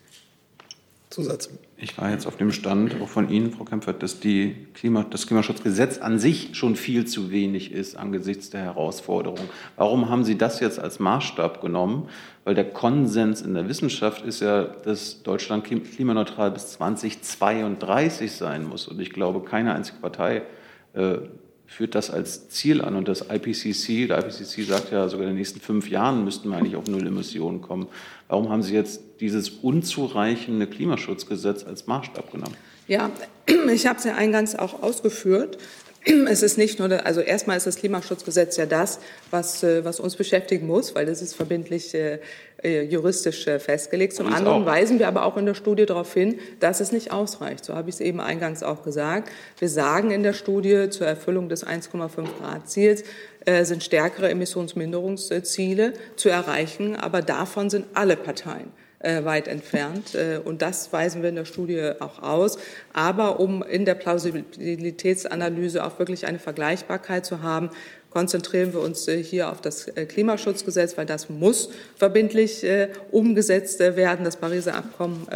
[1.10, 1.50] Zusatz.
[1.76, 5.98] Ich war jetzt auf dem Stand, auch von Ihnen, Frau Kempfert, dass Klima, das Klimaschutzgesetz
[5.98, 9.40] an sich schon viel zu wenig ist angesichts der Herausforderung.
[9.76, 12.08] Warum haben Sie das jetzt als Maßstab genommen?
[12.44, 18.86] Weil der Konsens in der Wissenschaft ist ja, dass Deutschland klimaneutral bis 2032 sein muss.
[18.86, 20.42] Und ich glaube, keine einzige Partei
[20.92, 21.18] äh,
[21.66, 22.94] führt das als Ziel an.
[22.94, 26.56] Und das IPCC, der IPCC sagt ja, sogar in den nächsten fünf Jahren müssten wir
[26.56, 27.88] eigentlich auf Null Emissionen kommen.
[28.28, 32.56] Warum haben Sie jetzt dieses unzureichende Klimaschutzgesetz als Maßstab genommen?
[32.88, 33.10] Ja,
[33.72, 35.58] ich habe es ja eingangs auch ausgeführt.
[36.28, 40.16] Es ist nicht nur, also erstmal ist das Klimaschutzgesetz ja das, was, äh, was uns
[40.16, 42.20] beschäftigen muss, weil das ist verbindlich äh,
[42.62, 44.14] äh juristisch äh, festgelegt.
[44.14, 44.66] Zum anderen auch.
[44.66, 47.66] weisen wir aber auch in der Studie darauf hin, dass es nicht ausreicht.
[47.66, 49.30] So habe ich es eben eingangs auch gesagt.
[49.58, 53.04] Wir sagen in der Studie zur Erfüllung des 1,5 Grad Ziels
[53.44, 60.14] äh, sind stärkere Emissionsminderungsziele zu erreichen, aber davon sind alle Parteien äh, weit entfernt.
[60.14, 62.58] Äh, und das weisen wir in der Studie auch aus.
[62.92, 67.70] Aber um in der Plausibilitätsanalyse auch wirklich eine Vergleichbarkeit zu haben,
[68.10, 72.66] konzentrieren wir uns äh, hier auf das Klimaschutzgesetz, weil das muss verbindlich
[73.10, 75.26] umgesetzt werden, das Pariser Abkommen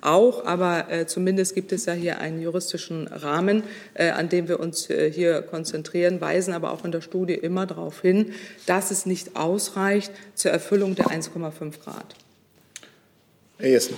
[0.00, 0.44] auch.
[0.44, 3.62] Aber zumindest gibt es ja hier einen juristischen Rahmen,
[3.94, 8.32] an dem wir uns hier konzentrieren, weisen aber auch in der Studie immer darauf hin,
[8.66, 12.23] dass es nicht ausreicht zur Erfüllung der 1,5 Grad.
[13.56, 13.96] Herr Jessen.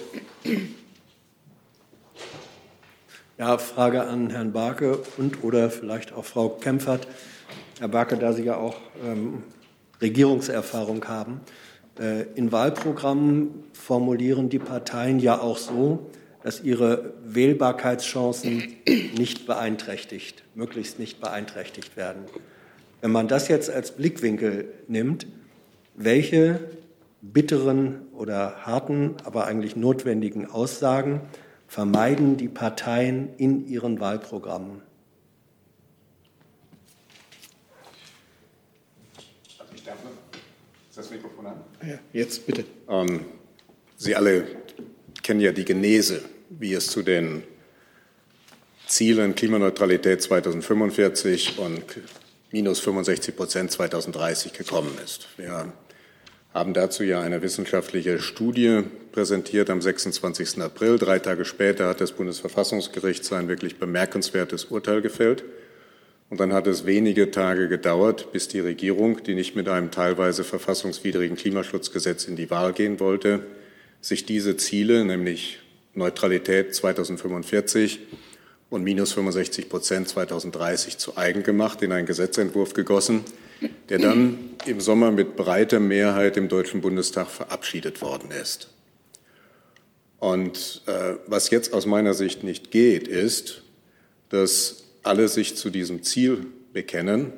[3.38, 7.09] Ja, Frage an Herrn Barke und oder vielleicht auch Frau Kempfert.
[7.79, 9.45] Herr Barke, da Sie ja auch ähm,
[10.03, 11.40] Regierungserfahrung haben,
[11.99, 16.11] äh, in Wahlprogrammen formulieren die Parteien ja auch so,
[16.42, 18.77] dass ihre Wählbarkeitschancen
[19.16, 22.25] nicht beeinträchtigt, möglichst nicht beeinträchtigt werden.
[23.01, 25.27] Wenn man das jetzt als Blickwinkel nimmt,
[25.95, 26.61] welche
[27.33, 31.21] bitteren oder harten, aber eigentlich notwendigen Aussagen
[31.69, 34.83] vermeiden die Parteien in ihren Wahlprogrammen.
[40.89, 41.61] Ist das Mikrofon an?
[41.87, 42.65] Ja, jetzt bitte.
[42.89, 43.27] Ähm,
[43.99, 44.47] Sie alle
[45.23, 47.43] kennen ja die Genese, wie es zu den
[48.87, 51.83] Zielen Klimaneutralität 2045 und
[52.53, 55.29] minus 65 Prozent 2030 gekommen ist.
[55.37, 55.73] Wir
[56.57, 60.62] haben dazu ja eine wissenschaftliche Studie präsentiert am 26.
[60.62, 60.97] April.
[60.97, 65.45] Drei Tage später hat das Bundesverfassungsgericht sein wirklich bemerkenswertes Urteil gefällt.
[66.31, 70.45] Und dann hat es wenige Tage gedauert, bis die Regierung, die nicht mit einem teilweise
[70.45, 73.42] verfassungswidrigen Klimaschutzgesetz in die Wahl gehen wollte,
[74.01, 75.59] sich diese Ziele, nämlich
[75.92, 78.01] Neutralität 2045
[78.70, 83.24] und minus 65 Prozent 2030 zu eigen gemacht, in einen Gesetzentwurf gegossen,
[83.88, 88.68] der dann im Sommer mit breiter Mehrheit im Deutschen Bundestag verabschiedet worden ist.
[90.18, 93.62] Und äh, was jetzt aus meiner Sicht nicht geht, ist,
[94.29, 97.33] dass alle sich zu diesem Ziel bekennen,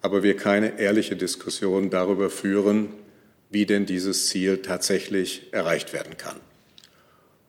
[0.00, 2.88] aber wir keine ehrliche Diskussion darüber führen,
[3.50, 6.40] wie denn dieses Ziel tatsächlich erreicht werden kann.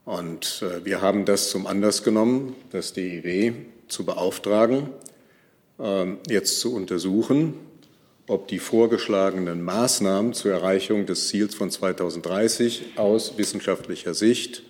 [0.08, 3.52] Und äh, wir haben das zum Anlass genommen, das DIW
[3.90, 4.88] zu beauftragen,
[5.80, 7.56] äh, jetzt zu untersuchen,
[8.26, 14.64] ob die vorgeschlagenen Maßnahmen zur Erreichung des Ziels von 2030 aus wissenschaftlicher Sicht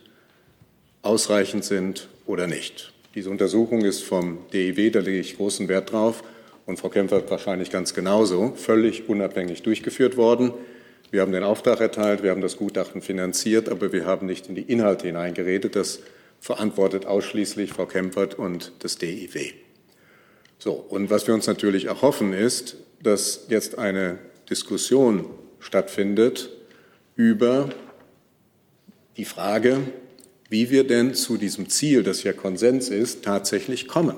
[1.03, 2.91] ausreichend sind oder nicht.
[3.13, 6.23] Diese Untersuchung ist vom DIW, da lege ich großen Wert drauf,
[6.65, 10.51] und Frau Kempfert wahrscheinlich ganz genauso, völlig unabhängig durchgeführt worden.
[11.09, 14.55] Wir haben den Auftrag erteilt, wir haben das Gutachten finanziert, aber wir haben nicht in
[14.55, 15.75] die Inhalte hineingeredet.
[15.75, 15.99] Das
[16.39, 19.51] verantwortet ausschließlich Frau Kempfert und das DIW.
[20.59, 24.17] So, und was wir uns natürlich erhoffen, ist, dass jetzt eine
[24.49, 25.25] Diskussion
[25.59, 26.49] stattfindet
[27.15, 27.69] über
[29.15, 29.79] die Frage,
[30.49, 34.17] wie wir denn zu diesem Ziel, das ja Konsens ist, tatsächlich kommen.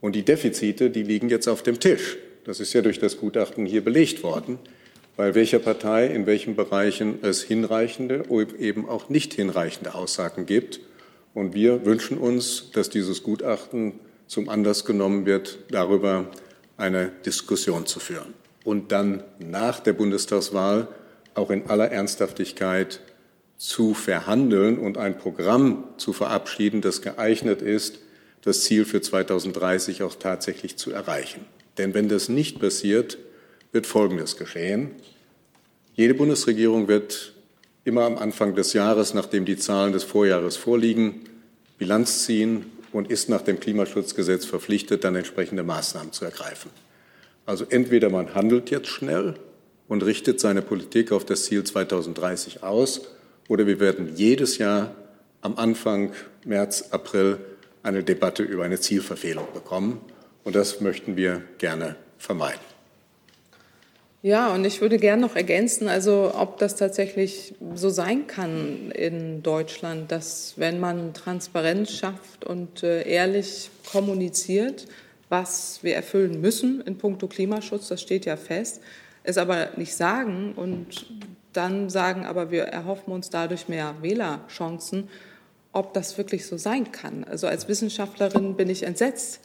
[0.00, 2.16] Und die Defizite, die liegen jetzt auf dem Tisch.
[2.44, 4.58] Das ist ja durch das Gutachten hier belegt worden,
[5.16, 10.80] weil welcher Partei in welchen Bereichen es hinreichende oder eben auch nicht hinreichende Aussagen gibt.
[11.34, 13.94] Und wir wünschen uns, dass dieses Gutachten
[14.26, 16.26] zum Anlass genommen wird, darüber
[16.76, 20.88] eine Diskussion zu führen und dann nach der Bundestagswahl
[21.34, 23.00] auch in aller Ernsthaftigkeit
[23.56, 28.00] zu verhandeln und ein Programm zu verabschieden, das geeignet ist,
[28.42, 31.44] das Ziel für 2030 auch tatsächlich zu erreichen.
[31.78, 33.18] Denn wenn das nicht passiert,
[33.72, 34.92] wird Folgendes geschehen.
[35.94, 37.32] Jede Bundesregierung wird
[37.84, 41.22] immer am Anfang des Jahres, nachdem die Zahlen des Vorjahres vorliegen,
[41.78, 46.70] Bilanz ziehen und ist nach dem Klimaschutzgesetz verpflichtet, dann entsprechende Maßnahmen zu ergreifen.
[47.44, 49.34] Also entweder man handelt jetzt schnell
[49.88, 53.02] und richtet seine Politik auf das Ziel 2030 aus,
[53.48, 54.94] oder wir werden jedes Jahr
[55.40, 56.12] am Anfang
[56.44, 57.38] März, April
[57.82, 60.00] eine Debatte über eine Zielverfehlung bekommen.
[60.44, 62.71] Und das möchten wir gerne vermeiden.
[64.24, 69.42] Ja, und ich würde gerne noch ergänzen, also ob das tatsächlich so sein kann in
[69.42, 74.86] Deutschland, dass wenn man Transparenz schafft und äh, ehrlich kommuniziert,
[75.28, 78.80] was wir erfüllen müssen in puncto Klimaschutz, das steht ja fest,
[79.24, 81.06] es aber nicht sagen und
[81.52, 85.08] dann sagen, aber wir erhoffen uns dadurch mehr Wählerchancen,
[85.72, 87.24] ob das wirklich so sein kann.
[87.24, 89.40] Also als Wissenschaftlerin bin ich entsetzt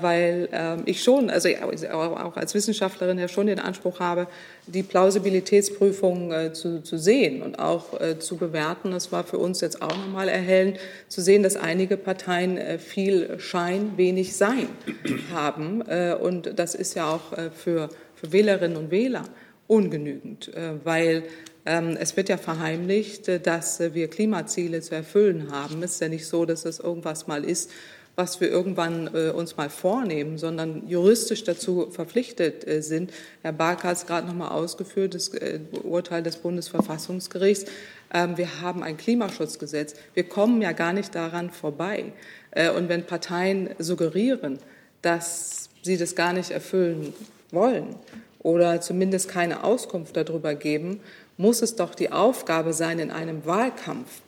[0.00, 4.26] weil ähm, ich schon, also auch als Wissenschaftlerin ja schon den Anspruch habe,
[4.66, 8.92] die Plausibilitätsprüfung äh, zu, zu sehen und auch äh, zu bewerten.
[8.92, 10.78] Das war für uns jetzt auch nochmal erhellend,
[11.08, 14.68] zu sehen, dass einige Parteien viel Schein, wenig Sein
[15.32, 15.82] haben.
[15.82, 19.24] Und das ist ja auch für, für Wählerinnen und Wähler
[19.66, 20.50] ungenügend,
[20.84, 21.24] weil
[21.66, 25.82] ähm, es wird ja verheimlicht, dass wir Klimaziele zu erfüllen haben.
[25.82, 27.70] Es ist ja nicht so, dass es irgendwas mal ist,
[28.18, 33.12] was wir irgendwann äh, uns mal vornehmen, sondern juristisch dazu verpflichtet äh, sind.
[33.42, 37.70] Herr Barker hat es gerade noch mal ausgeführt, das äh, Urteil des Bundesverfassungsgerichts.
[38.12, 39.94] Ähm, wir haben ein Klimaschutzgesetz.
[40.14, 42.12] Wir kommen ja gar nicht daran vorbei.
[42.50, 44.58] Äh, und wenn Parteien suggerieren,
[45.00, 47.14] dass sie das gar nicht erfüllen
[47.52, 47.94] wollen
[48.40, 50.98] oder zumindest keine Auskunft darüber geben,
[51.36, 54.22] muss es doch die Aufgabe sein, in einem Wahlkampf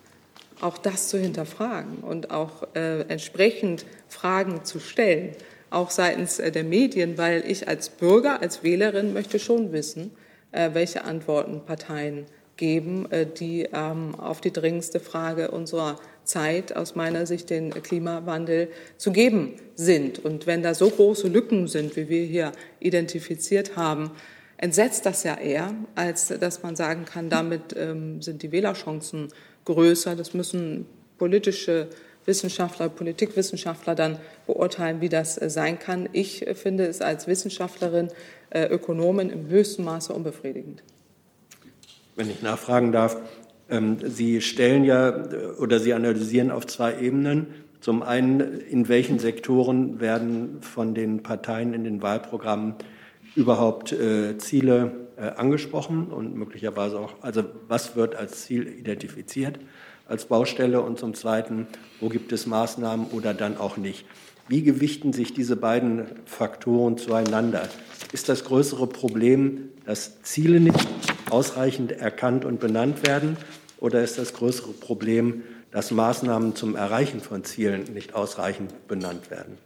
[0.61, 5.35] auch das zu hinterfragen und auch äh, entsprechend Fragen zu stellen,
[5.71, 10.13] auch seitens äh, der Medien, weil ich als Bürger, als Wählerin möchte schon wissen,
[10.53, 16.95] äh, welche Antworten Parteien geben, äh, die ähm, auf die dringendste Frage unserer Zeit aus
[16.95, 18.69] meiner Sicht den Klimawandel
[18.99, 20.19] zu geben sind.
[20.25, 24.11] Und wenn da so große Lücken sind, wie wir hier identifiziert haben,
[24.59, 29.29] entsetzt das ja eher, als dass man sagen kann, damit ähm, sind die Wählerchancen
[29.65, 30.17] größer.
[30.17, 30.87] Das müssen
[31.19, 31.89] politische
[32.27, 36.09] Wissenschaftler, Politikwissenschaftler dann beurteilen, wie das äh, sein kann.
[36.13, 38.09] Ich äh, finde es als Wissenschaftlerin,
[38.51, 40.83] äh, Ökonomin im höchsten Maße unbefriedigend.
[42.17, 43.17] Wenn ich nachfragen darf,
[43.71, 45.25] ähm, Sie stellen ja
[45.59, 47.47] oder Sie analysieren auf zwei Ebenen.
[47.81, 52.75] Zum einen, in welchen Sektoren werden von den Parteien in den Wahlprogrammen
[53.37, 53.95] überhaupt
[54.37, 54.93] Ziele
[55.29, 59.59] angesprochen und möglicherweise auch, also was wird als Ziel identifiziert
[60.11, 61.69] als Baustelle und zum Zweiten,
[62.01, 64.05] wo gibt es Maßnahmen oder dann auch nicht.
[64.49, 67.69] Wie gewichten sich diese beiden Faktoren zueinander?
[68.13, 70.89] Ist das größere Problem, dass Ziele nicht
[71.31, 73.37] ausreichend erkannt und benannt werden?
[73.79, 79.59] Oder ist das größere Problem, dass Maßnahmen zum Erreichen von Zielen nicht ausreichend benannt werden?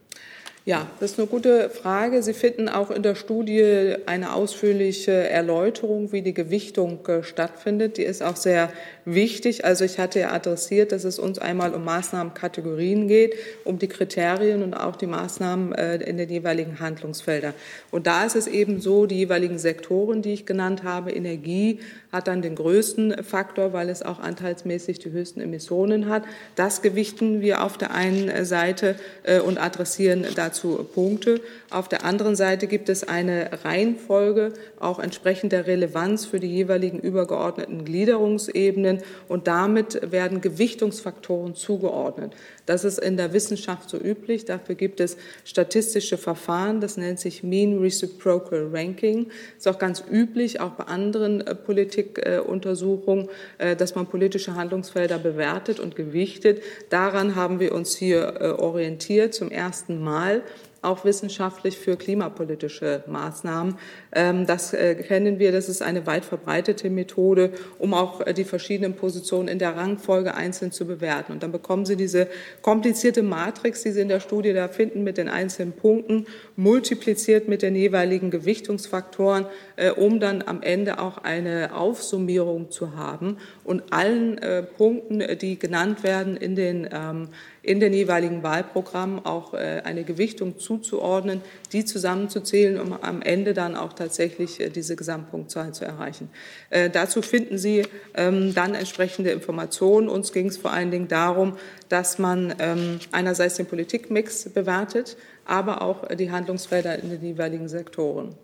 [0.66, 2.22] Ja, das ist eine gute Frage.
[2.22, 7.98] Sie finden auch in der Studie eine ausführliche Erläuterung, wie die Gewichtung äh, stattfindet.
[7.98, 8.72] Die ist auch sehr
[9.04, 9.66] wichtig.
[9.66, 14.62] Also ich hatte ja adressiert, dass es uns einmal um Maßnahmenkategorien geht, um die Kriterien
[14.62, 17.52] und auch die Maßnahmen äh, in den jeweiligen Handlungsfeldern.
[17.90, 22.26] Und da ist es eben so, die jeweiligen Sektoren, die ich genannt habe, Energie hat
[22.26, 26.22] dann den größten Faktor, weil es auch anteilsmäßig die höchsten Emissionen hat.
[26.54, 31.40] Das gewichten wir auf der einen Seite äh, und adressieren dazu dazu Punkte.
[31.70, 37.00] Auf der anderen Seite gibt es eine Reihenfolge, auch entsprechend der Relevanz für die jeweiligen
[37.00, 42.32] übergeordneten Gliederungsebenen und damit werden Gewichtungsfaktoren zugeordnet.
[42.66, 44.44] Das ist in der Wissenschaft so üblich.
[44.44, 46.80] Dafür gibt es statistische Verfahren.
[46.80, 49.30] Das nennt sich Mean Reciprocal Ranking.
[49.56, 55.78] Ist auch ganz üblich, auch bei anderen äh, Politikuntersuchungen, äh, dass man politische Handlungsfelder bewertet
[55.80, 56.62] und gewichtet.
[56.88, 60.42] Daran haben wir uns hier äh, orientiert zum ersten Mal
[60.84, 63.76] auch wissenschaftlich für klimapolitische Maßnahmen.
[64.12, 68.44] Ähm, das äh, kennen wir, das ist eine weit verbreitete Methode, um auch äh, die
[68.44, 71.32] verschiedenen Positionen in der Rangfolge einzeln zu bewerten.
[71.32, 72.28] Und dann bekommen Sie diese
[72.62, 77.62] komplizierte Matrix, die Sie in der Studie da finden, mit den einzelnen Punkten, multipliziert mit
[77.62, 84.40] den jeweiligen Gewichtungsfaktoren, äh, um dann am Ende auch eine Aufsummierung zu haben und allen
[84.76, 87.28] Punkten, die genannt werden in den ähm,
[87.64, 91.40] in den jeweiligen Wahlprogrammen auch äh, eine Gewichtung zuzuordnen,
[91.72, 96.28] die zusammenzuzählen, um am Ende dann auch tatsächlich äh, diese Gesamtpunktzahl zu erreichen.
[96.68, 100.08] Äh, dazu finden Sie ähm, dann entsprechende Informationen.
[100.08, 101.56] Uns ging es vor allen Dingen darum,
[101.88, 108.34] dass man ähm, einerseits den Politikmix bewertet, aber auch die Handlungsfelder in den jeweiligen Sektoren.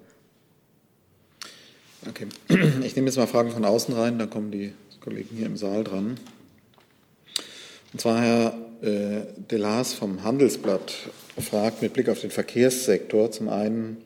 [2.08, 2.26] Okay.
[2.82, 5.84] Ich nehme jetzt mal Fragen von außen rein, dann kommen die Kollegen hier im Saal
[5.84, 6.18] dran.
[7.92, 10.94] Und zwar Herr äh, Delas vom Handelsblatt
[11.38, 13.98] fragt mit Blick auf den Verkehrssektor zum einen,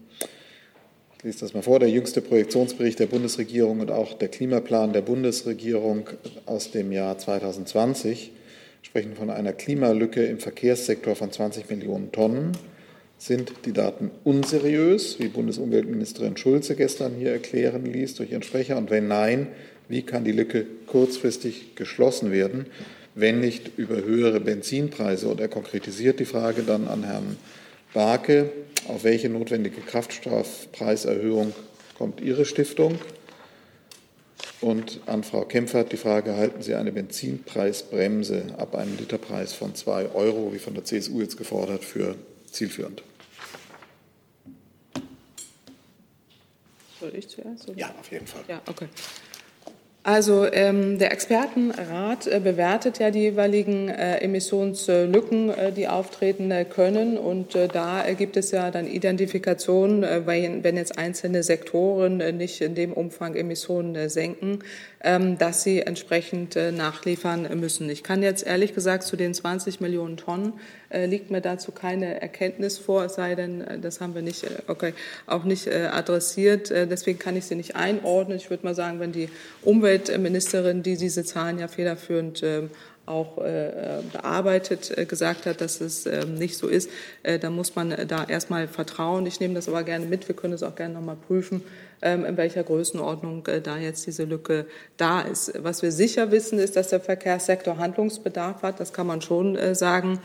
[1.18, 5.00] ich lese das mal vor, der jüngste Projektionsbericht der Bundesregierung und auch der Klimaplan der
[5.00, 6.10] Bundesregierung
[6.46, 8.32] aus dem Jahr 2020
[8.82, 12.52] sprechen von einer Klimalücke im Verkehrssektor von 20 Millionen Tonnen.
[13.16, 18.76] Sind die Daten unseriös, wie Bundesumweltministerin Schulze gestern hier erklären ließ durch ihren Sprecher?
[18.76, 19.46] Und wenn nein,
[19.88, 22.66] wie kann die Lücke kurzfristig geschlossen werden?
[23.14, 25.28] Wenn nicht über höhere Benzinpreise.
[25.28, 27.36] Und er konkretisiert die Frage dann an Herrn
[27.92, 28.50] Barke,
[28.88, 31.54] auf welche notwendige Kraftstoffpreiserhöhung
[31.96, 32.98] kommt Ihre Stiftung?
[34.60, 40.12] Und an Frau Kempfert die Frage, halten Sie eine Benzinpreisbremse ab einem Literpreis von 2
[40.14, 42.16] Euro, wie von der CSU jetzt gefordert, für
[42.50, 43.02] zielführend?
[46.98, 47.68] Soll ich zuerst?
[47.68, 47.78] Oder?
[47.78, 48.42] Ja, auf jeden Fall.
[48.48, 48.88] Ja, okay.
[50.06, 56.66] Also ähm, der Expertenrat äh, bewertet ja die jeweiligen äh, Emissionslücken, äh, die auftreten äh,
[56.66, 57.16] können.
[57.16, 62.60] Und äh, da gibt es ja dann Identifikationen, äh, wenn, wenn jetzt einzelne Sektoren nicht
[62.60, 64.58] in dem Umfang Emissionen senken,
[65.04, 67.88] ähm, dass sie entsprechend nachliefern müssen.
[67.90, 70.54] Ich kann jetzt ehrlich gesagt zu den 20 Millionen Tonnen
[70.92, 74.94] liegt mir dazu keine Erkenntnis vor, es sei denn, das haben wir nicht, okay,
[75.26, 76.70] auch nicht adressiert.
[76.70, 78.36] deswegen kann ich sie nicht einordnen.
[78.36, 79.28] Ich würde mal sagen, wenn die
[79.62, 82.70] Umwelt Umweltministerin, die diese Zahlen ja federführend ähm,
[83.06, 86.88] auch äh, bearbeitet, äh, gesagt hat, dass es ähm, nicht so ist,
[87.22, 89.26] äh, dann muss man da erstmal vertrauen.
[89.26, 90.26] Ich nehme das aber gerne mit.
[90.26, 91.62] Wir können es auch gerne nochmal prüfen,
[92.00, 95.52] in welcher Größenordnung da jetzt diese Lücke da ist.
[95.62, 98.78] Was wir sicher wissen, ist, dass der Verkehrssektor Handlungsbedarf hat.
[98.78, 100.18] Das kann man schon sagen.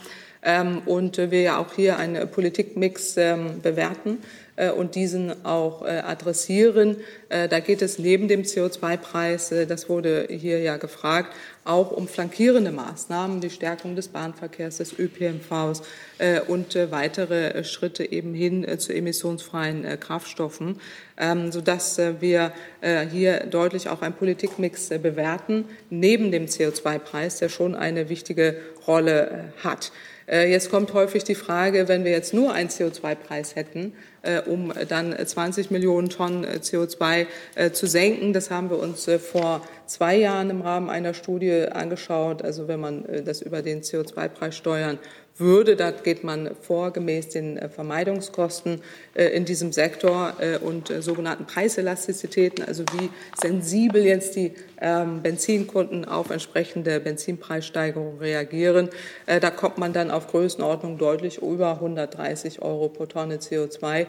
[0.86, 4.20] Und wir ja auch hier einen Politikmix bewerten.
[4.60, 6.98] Äh, und diesen auch äh, adressieren.
[7.30, 11.34] Äh, da geht es neben dem CO2-Preis, das wurde hier ja gefragt,
[11.70, 15.84] auch um flankierende Maßnahmen, die Stärkung des Bahnverkehrs, des ÖPNVs
[16.48, 20.80] und weitere Schritte eben hin zu emissionsfreien Kraftstoffen,
[21.18, 22.54] ähm, sodass wir
[23.12, 28.58] hier deutlich auch einen Politikmix bewerten, neben dem CO2-Preis, der schon eine wichtige
[28.88, 29.92] Rolle hat.
[30.32, 35.16] Jetzt kommt häufig die Frage, wenn wir jetzt nur einen CO2-Preis hätten, äh, um dann
[35.26, 37.26] 20 Millionen Tonnen äh, CO2
[37.56, 38.34] äh, zu senken.
[38.34, 42.44] Das haben wir uns vor zwei Jahren im Rahmen einer Studie angeschaut.
[42.44, 45.00] Also wenn man das über den CO2-Preis steuern
[45.40, 45.76] würde.
[45.76, 48.82] Da geht man vor gemäß den äh, Vermeidungskosten
[49.14, 53.10] äh, in diesem Sektor äh, und sogenannten Preiselastizitäten, also wie
[53.40, 58.90] sensibel jetzt die ähm, Benzinkunden auf entsprechende Benzinpreissteigerungen reagieren.
[59.26, 64.08] Da kommt man dann auf Größenordnung deutlich über 130 Euro pro Tonne CO2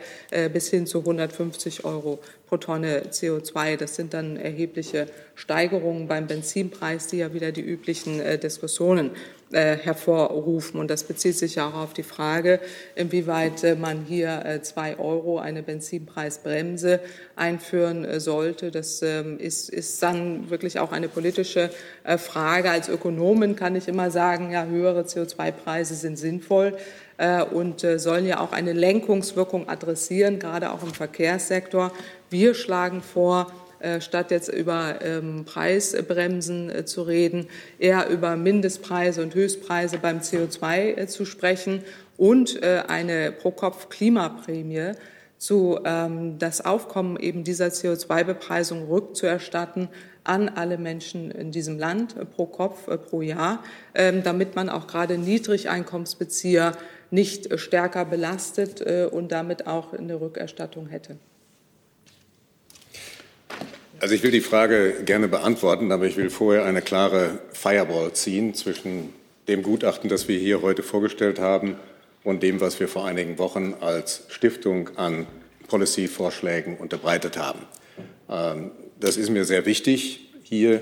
[0.53, 3.77] bis hin zu 150 Euro pro Tonne CO2.
[3.77, 9.11] Das sind dann erhebliche Steigerungen beim Benzinpreis, die ja wieder die üblichen Diskussionen
[9.53, 10.79] äh, hervorrufen.
[10.79, 12.61] Und das bezieht sich auch auf die Frage,
[12.95, 17.01] inwieweit äh, man hier äh, zwei Euro eine Benzinpreisbremse
[17.35, 18.71] einführen sollte.
[18.71, 21.71] Das ähm, ist, ist dann wirklich auch eine politische
[22.19, 22.71] Frage.
[22.71, 26.77] Als Ökonomen kann ich immer sagen, ja, höhere CO2-Preise sind sinnvoll
[27.53, 31.93] und sollen ja auch eine Lenkungswirkung adressieren, gerade auch im Verkehrssektor.
[32.31, 33.53] Wir schlagen vor,
[34.01, 40.97] statt jetzt über ähm, Preisbremsen äh, zu reden, eher über Mindestpreise und Höchstpreise beim CO2
[40.97, 41.83] äh, zu sprechen
[42.17, 44.93] und eine Pro-Kopf-Klimaprämie
[45.39, 49.89] zu ähm, das Aufkommen eben dieser CO2-Bepreisung rückzuerstatten
[50.23, 53.65] an alle Menschen in diesem Land pro Kopf pro Jahr,
[53.95, 56.73] ähm, damit man auch gerade Niedrigeinkommensbezieher
[57.11, 61.17] nicht stärker belastet und damit auch eine Rückerstattung hätte.
[64.01, 68.55] Also ich will die Frage gerne beantworten, aber ich will vorher eine klare Firewall ziehen
[68.55, 69.13] zwischen
[69.47, 71.77] dem Gutachten, das wir hier heute vorgestellt haben,
[72.25, 75.27] und dem, was wir vor einigen Wochen als Stiftung an
[75.69, 77.61] Policy-Vorschlägen unterbreitet haben.
[78.31, 80.81] Ähm, das ist mir sehr wichtig, hier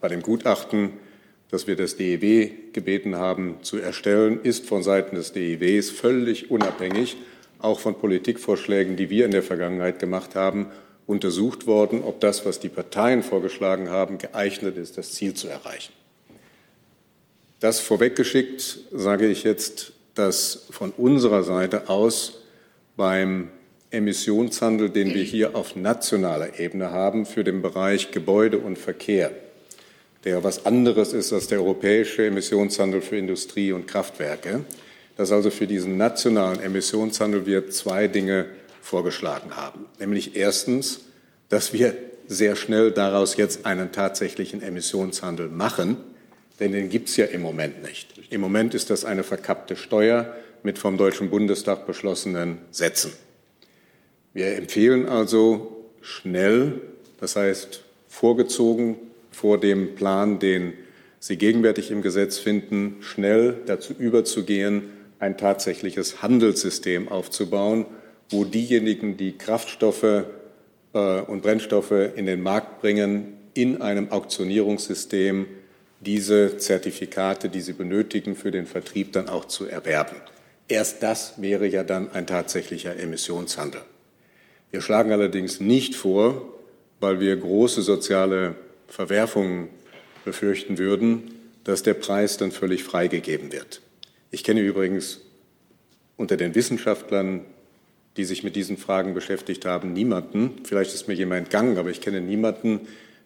[0.00, 0.90] bei dem Gutachten,
[1.50, 7.16] das wir das DEW gebeten haben zu erstellen, ist von Seiten des DEWs völlig unabhängig,
[7.58, 10.66] auch von Politikvorschlägen, die wir in der Vergangenheit gemacht haben
[11.06, 15.92] untersucht worden, ob das, was die Parteien vorgeschlagen haben, geeignet ist, das Ziel zu erreichen.
[17.60, 22.42] Das vorweggeschickt sage ich jetzt, dass von unserer Seite aus
[22.96, 23.50] beim
[23.90, 29.30] Emissionshandel, den wir hier auf nationaler Ebene haben, für den Bereich Gebäude und Verkehr,
[30.24, 34.64] der was anderes ist als der europäische Emissionshandel für Industrie und Kraftwerke,
[35.16, 38.46] dass also für diesen nationalen Emissionshandel wir zwei Dinge
[38.82, 39.86] vorgeschlagen haben.
[39.98, 41.00] Nämlich erstens,
[41.48, 41.94] dass wir
[42.26, 45.96] sehr schnell daraus jetzt einen tatsächlichen Emissionshandel machen,
[46.60, 48.12] denn den gibt es ja im Moment nicht.
[48.30, 53.12] Im Moment ist das eine verkappte Steuer mit vom Deutschen Bundestag beschlossenen Sätzen.
[54.34, 56.80] Wir empfehlen also schnell,
[57.20, 58.96] das heißt vorgezogen
[59.30, 60.74] vor dem Plan, den
[61.18, 67.86] Sie gegenwärtig im Gesetz finden, schnell dazu überzugehen, ein tatsächliches Handelssystem aufzubauen,
[68.32, 70.24] wo diejenigen, die Kraftstoffe
[70.94, 75.46] äh, und Brennstoffe in den Markt bringen, in einem Auktionierungssystem
[76.00, 80.16] diese Zertifikate, die sie benötigen, für den Vertrieb dann auch zu erwerben.
[80.68, 83.82] Erst das wäre ja dann ein tatsächlicher Emissionshandel.
[84.70, 86.54] Wir schlagen allerdings nicht vor,
[86.98, 88.54] weil wir große soziale
[88.88, 89.68] Verwerfungen
[90.24, 93.82] befürchten würden, dass der Preis dann völlig freigegeben wird.
[94.30, 95.20] Ich kenne übrigens
[96.16, 97.44] unter den Wissenschaftlern
[98.16, 102.00] die sich mit diesen Fragen beschäftigt haben, niemanden, vielleicht ist mir jemand entgangen, aber ich
[102.00, 102.80] kenne niemanden,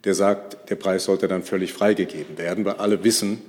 [0.05, 3.43] der sagt, der Preis sollte dann völlig freigegeben werden, weil alle wissen,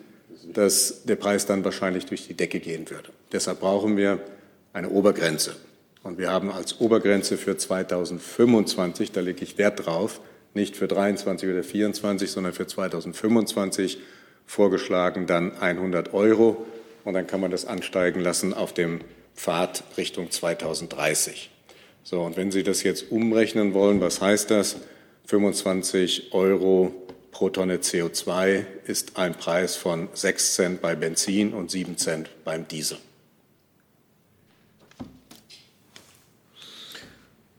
[0.54, 3.10] dass der Preis dann wahrscheinlich durch die Decke gehen würde.
[3.32, 4.20] Deshalb brauchen wir
[4.74, 5.56] eine Obergrenze.
[6.04, 10.22] Und wir haben als Obergrenze für 2025, da lege ich Wert drauf,
[10.54, 14.00] nicht für 23 oder 24, sondern für 2025
[14.46, 16.66] vorgeschlagen dann 100 Euro.
[17.04, 19.02] Und dann kann man das ansteigen lassen auf dem
[19.38, 21.50] Pfad Richtung 2030.
[22.04, 24.78] So, und wenn Sie das jetzt umrechnen wollen, was heißt das?
[25.28, 26.94] 25 Euro
[27.32, 32.68] pro Tonne CO2 ist ein Preis von 6 Cent bei Benzin und 7 Cent beim
[32.68, 32.98] Diesel.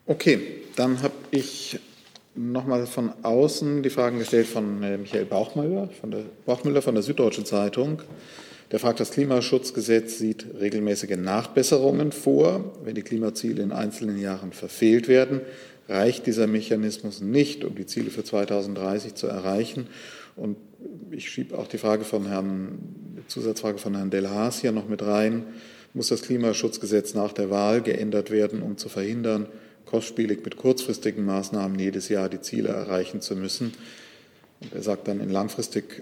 [0.07, 1.79] Okay, dann habe ich
[2.35, 7.03] nochmal von außen die Fragen gestellt von äh, Michael Bauchmüller von der, Bauchmüller von der
[7.03, 8.03] Süddeutschen Zeitung.
[8.71, 12.77] Der fragt, das Klimaschutzgesetz sieht regelmäßige Nachbesserungen vor.
[12.85, 15.41] Wenn die Klimaziele in einzelnen Jahren verfehlt werden,
[15.89, 19.87] reicht dieser Mechanismus nicht, um die Ziele für 2030 zu erreichen.
[20.37, 20.57] Und
[21.11, 22.79] ich schiebe auch die Frage von Herrn,
[23.27, 25.45] Zusatzfrage von Herrn Delhaas hier noch mit rein.
[25.95, 29.47] Muss das Klimaschutzgesetz nach der Wahl geändert werden, um zu verhindern,
[29.87, 33.73] kostspielig mit kurzfristigen Maßnahmen jedes Jahr die Ziele erreichen zu müssen?
[34.61, 36.01] Und er sagt dann, in langfristig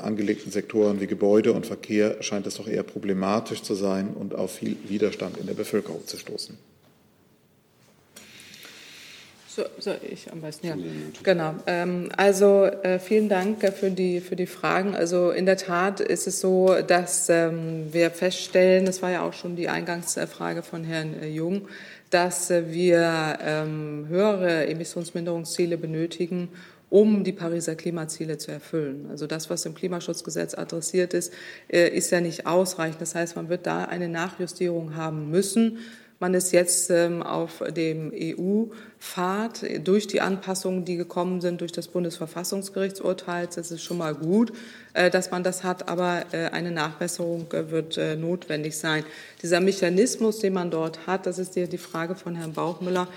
[0.00, 4.54] angelegten Sektoren wie Gebäude und Verkehr scheint es doch eher problematisch zu sein und auf
[4.54, 6.56] viel Widerstand in der Bevölkerung zu stoßen.
[9.56, 10.76] So, so ich am besten, ja.
[11.22, 11.54] Genau.
[11.66, 14.94] Ähm, also äh, vielen Dank für die, für die Fragen.
[14.94, 19.32] Also in der Tat ist es so, dass ähm, wir feststellen, das war ja auch
[19.32, 21.68] schon die Eingangsfrage von Herrn äh, Jung,
[22.10, 26.50] dass äh, wir ähm, höhere Emissionsminderungsziele benötigen,
[26.88, 29.06] um die Pariser Klimaziele zu erfüllen.
[29.10, 31.32] Also das, was im Klimaschutzgesetz adressiert ist,
[31.68, 33.00] äh, ist ja nicht ausreichend.
[33.00, 35.78] Das heißt, man wird da eine Nachjustierung haben müssen.
[36.18, 41.88] Man ist jetzt ähm, auf dem EU-Pfad durch die Anpassungen, die gekommen sind durch das
[41.88, 43.48] Bundesverfassungsgerichtsurteil.
[43.54, 44.50] Das ist schon mal gut,
[44.94, 49.04] äh, dass man das hat, aber äh, eine Nachbesserung wird notwendig sein.
[49.42, 53.08] Dieser Mechanismus, den man dort hat, das ist die Frage von Herrn Bauchmüller,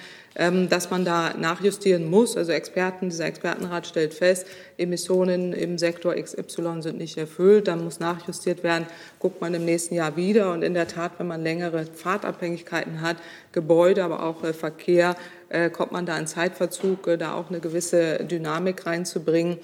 [0.70, 2.38] dass man da nachjustieren muss.
[2.38, 8.00] Also Experten, dieser Expertenrat stellt fest, Emissionen im Sektor XY sind nicht erfüllt, dann muss
[8.00, 8.88] nachjustiert werden,
[9.20, 10.54] guckt man im nächsten Jahr wieder.
[10.54, 13.18] Und in der Tat, wenn man längere Fahrtabhängigkeiten hat,
[13.52, 15.18] Gebäude, aber auch äh, Verkehr,
[15.50, 19.58] äh, kommt man da in Zeitverzug, äh, da auch eine gewisse Dynamik reinzubringen.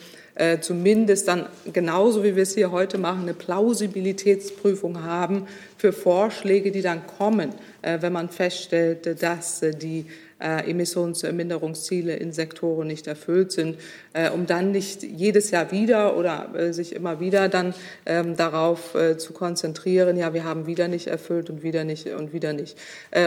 [0.59, 5.47] Zumindest dann genauso wie wir es hier heute machen, eine Plausibilitätsprüfung haben
[5.77, 10.07] für Vorschläge, die dann kommen, wenn man feststellt, dass die
[10.45, 13.77] Emissionsminderungsziele in Sektoren nicht erfüllt sind,
[14.13, 17.73] äh, um dann nicht jedes Jahr wieder oder äh, sich immer wieder dann
[18.05, 22.53] ähm, darauf zu konzentrieren, ja, wir haben wieder nicht erfüllt und wieder nicht und wieder
[22.53, 22.77] nicht.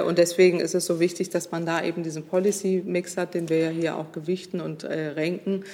[0.07, 3.59] Und deswegen ist es so wichtig, dass man da eben diesen Policy-Mix hat, den wir
[3.59, 5.64] ja hier auch gewichten und renken,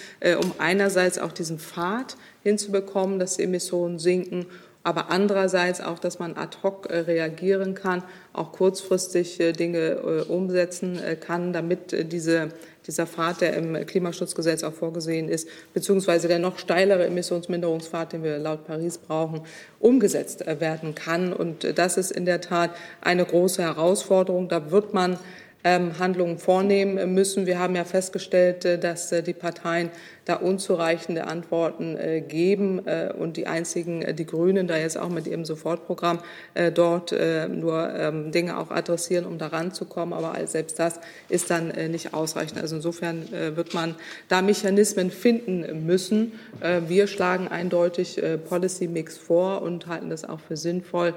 [0.43, 4.47] um einerseits auch diesen Pfad hinzubekommen, dass die Emissionen sinken
[4.85, 8.05] aber andererseits auch, dass man ad hoc äh, reagieren kann,
[8.35, 12.51] auch kurzfristig äh, Dinge äh, umsetzen kann, damit diese,
[12.87, 18.37] dieser Pfad, der im Klimaschutzgesetz auch vorgesehen ist, beziehungsweise der noch steilere Emissionsminderungspfad, den wir
[18.39, 19.41] laut Paris brauchen,
[19.81, 21.33] umgesetzt werden kann.
[21.33, 22.71] Und das ist in der Tat
[23.01, 24.49] eine große Herausforderung.
[24.49, 25.19] Da wird man
[25.65, 27.47] Handlungen vornehmen müssen.
[27.47, 29.91] Wir haben ja festgestellt, äh, dass äh, die Parteien
[30.27, 32.81] da unzureichende Antworten äh, geben
[33.19, 36.21] und die einzigen, die Grünen, da jetzt auch mit ihrem Sofortprogramm
[36.73, 40.15] dort nur ähm, Dinge auch adressieren, um da ranzukommen.
[40.15, 40.99] Aber selbst das
[41.29, 42.59] ist dann nicht ausreichend.
[42.59, 43.97] Also insofern wird man
[44.29, 46.33] da Mechanismen finden müssen.
[46.87, 51.13] Wir schlagen eindeutig Policy Mix vor und halten das auch für sinnvoll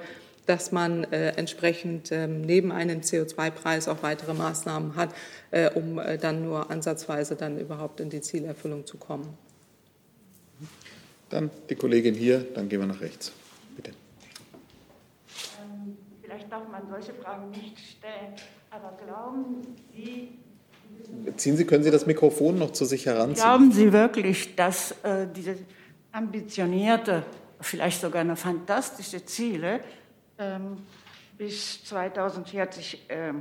[0.47, 5.13] dass man äh, entsprechend ähm, neben einem CO2-Preis auch weitere Maßnahmen hat,
[5.51, 9.37] äh, um äh, dann nur ansatzweise dann überhaupt in die Zielerfüllung zu kommen.
[11.29, 13.33] Dann die Kollegin hier, dann gehen wir nach rechts.
[13.75, 13.91] Bitte.
[15.61, 18.33] Ähm, vielleicht darf man solche Fragen nicht stellen,
[18.71, 20.39] aber glauben Sie,
[21.35, 23.45] Ziehen Sie, können Sie das Mikrofon noch zu sich heranziehen?
[23.45, 25.57] Glauben Sie wirklich, dass äh, diese
[26.11, 27.23] ambitionierte,
[27.59, 29.81] vielleicht sogar eine fantastische Ziele
[30.39, 30.77] ähm,
[31.37, 33.33] bis 2040, äh,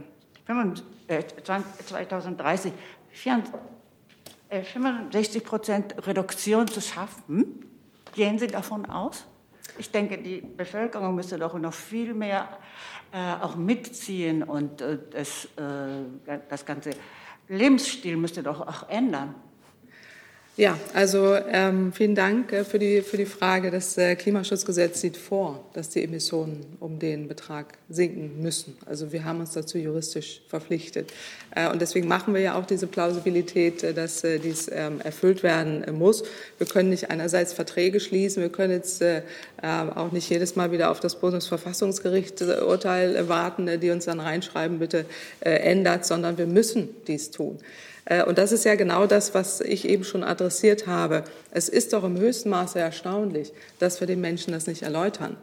[1.43, 2.73] 2030
[4.51, 7.65] 65 Prozent Reduktion zu schaffen.
[8.15, 9.25] Gehen Sie davon aus?
[9.79, 12.49] Ich denke, die Bevölkerung müsste doch noch viel mehr
[13.13, 16.91] äh, auch mitziehen und äh, das, äh, das ganze
[17.49, 19.35] Lebensstil müsste doch auch ändern.
[20.59, 23.71] Ja, also ähm, vielen Dank äh, für, die, für die Frage.
[23.71, 28.75] Das äh, Klimaschutzgesetz sieht vor, dass die Emissionen um den Betrag sinken müssen.
[28.87, 31.13] Also wir haben uns dazu juristisch verpflichtet.
[31.55, 35.43] Äh, und deswegen machen wir ja auch diese Plausibilität, äh, dass äh, dies ähm, erfüllt
[35.43, 36.25] werden äh, muss.
[36.57, 39.05] Wir können nicht einerseits Verträge schließen, wir können jetzt
[39.63, 45.07] auch nicht jedes Mal wieder auf das Bundesverfassungsgericht Urteil warten, die uns dann reinschreiben, bitte
[45.41, 47.59] ändert, sondern wir müssen dies tun.
[48.07, 51.25] Äh, und das ist ja genau das, was ich eben schon adressiert habe.
[51.51, 55.37] Es ist doch im höchsten Maße erstaunlich, dass wir den Menschen das nicht erläutern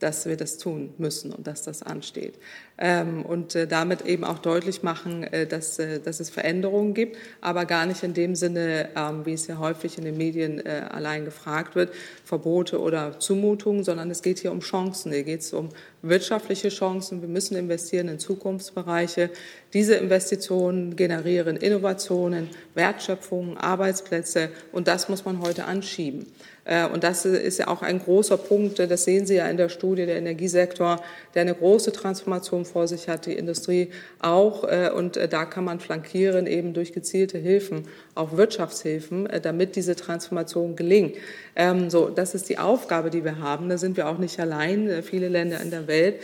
[0.00, 2.34] dass wir das tun müssen und dass das ansteht.
[2.78, 7.66] Ähm, und äh, damit eben auch deutlich machen, äh, dass, dass es Veränderungen gibt, aber
[7.66, 11.74] gar nicht in dem Sinne, ähm, wie es ja häufig in den Medien allein gefragt
[11.74, 11.92] wird,
[12.24, 15.12] Verbote oder Zumutungen, sondern es geht hier um Chancen.
[15.12, 15.68] Hier geht es um
[16.02, 17.20] wirtschaftliche Chancen.
[17.20, 19.30] Wir müssen investieren in Zukunftsbereiche.
[19.72, 26.26] Diese Investitionen generieren Innovationen, Wertschöpfung, Arbeitsplätze und das muss man heute anschieben.
[26.70, 29.68] Äh, und das ist ja auch ein großer Punkt, das sehen Sie ja in der
[29.68, 31.02] Studie, der Energiesektor,
[31.34, 33.90] der eine große Transformation vor sich hat, die Industrie
[34.20, 34.64] auch.
[34.64, 39.96] Äh, und äh, da kann man flankieren eben durch gezielte Hilfen, auch Wirtschaftshilfen, damit diese
[39.96, 41.16] Transformation gelingt.
[41.56, 43.68] Ähm, so, das ist die Aufgabe, die wir haben.
[43.68, 45.02] Da sind wir auch nicht allein.
[45.02, 46.20] Viele Länder in der Welt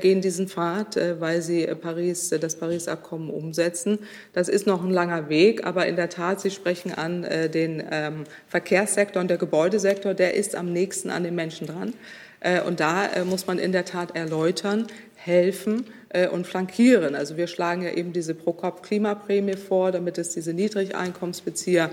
[0.00, 3.98] gehen diesen Pfad, weil sie Paris, das Paris-Abkommen umsetzen.
[4.32, 7.22] Das ist noch ein langer Weg, aber in der Tat, Sie sprechen an
[7.52, 11.92] den ähm, Verkehrssektor und der Gebäude Sektor, der ist am nächsten an den Menschen dran.
[12.40, 15.86] Äh, und da äh, muss man in der Tat erläutern, helfen,
[16.30, 17.16] und flankieren.
[17.16, 21.90] Also wir schlagen ja eben diese Pro-Kopf-Klimaprämie vor, damit es diese Niedrigeinkommensbezieher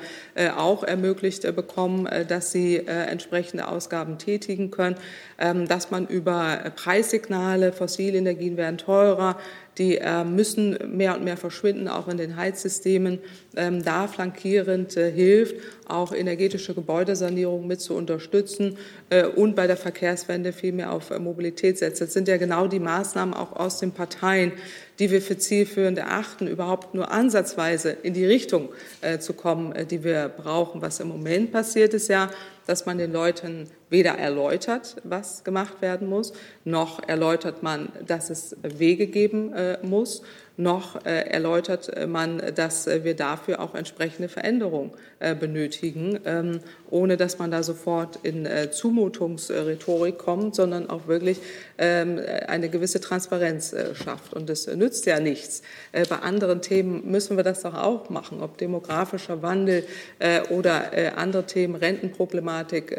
[0.55, 4.95] auch ermöglicht bekommen, dass sie entsprechende Ausgaben tätigen können,
[5.39, 9.39] ähm, dass man über Preissignale, fossile Energien werden teurer,
[9.81, 13.17] die äh, müssen mehr und mehr verschwinden, auch in den Heizsystemen.
[13.55, 15.55] Ähm, da flankierend äh, hilft,
[15.87, 18.77] auch energetische Gebäudesanierung mit zu unterstützen
[19.09, 21.99] äh, und bei der Verkehrswende viel mehr auf Mobilität setzt.
[21.99, 24.51] Das sind ja genau die Maßnahmen auch aus den Parteien,
[24.99, 28.69] die wir für zielführend erachten, überhaupt nur ansatzweise in die Richtung
[29.19, 30.83] zu kommen, die wir brauchen.
[30.83, 32.29] Was im Moment passiert, ist ja,
[32.67, 36.33] dass man den Leuten weder erläutert, was gemacht werden muss,
[36.65, 40.23] noch erläutert man, dass es Wege geben äh, muss,
[40.57, 47.39] noch äh, erläutert man, dass wir dafür auch entsprechende Veränderungen äh, benötigen, ähm, ohne dass
[47.39, 51.39] man da sofort in äh, Zumutungsrhetorik kommt, sondern auch wirklich
[51.77, 54.33] ähm, eine gewisse Transparenz äh, schafft.
[54.33, 55.61] Und es nützt ja nichts.
[55.91, 59.83] Äh, bei anderen Themen müssen wir das doch auch machen, ob demografischer Wandel
[60.49, 62.97] oder andere Themen, Rentenproblematik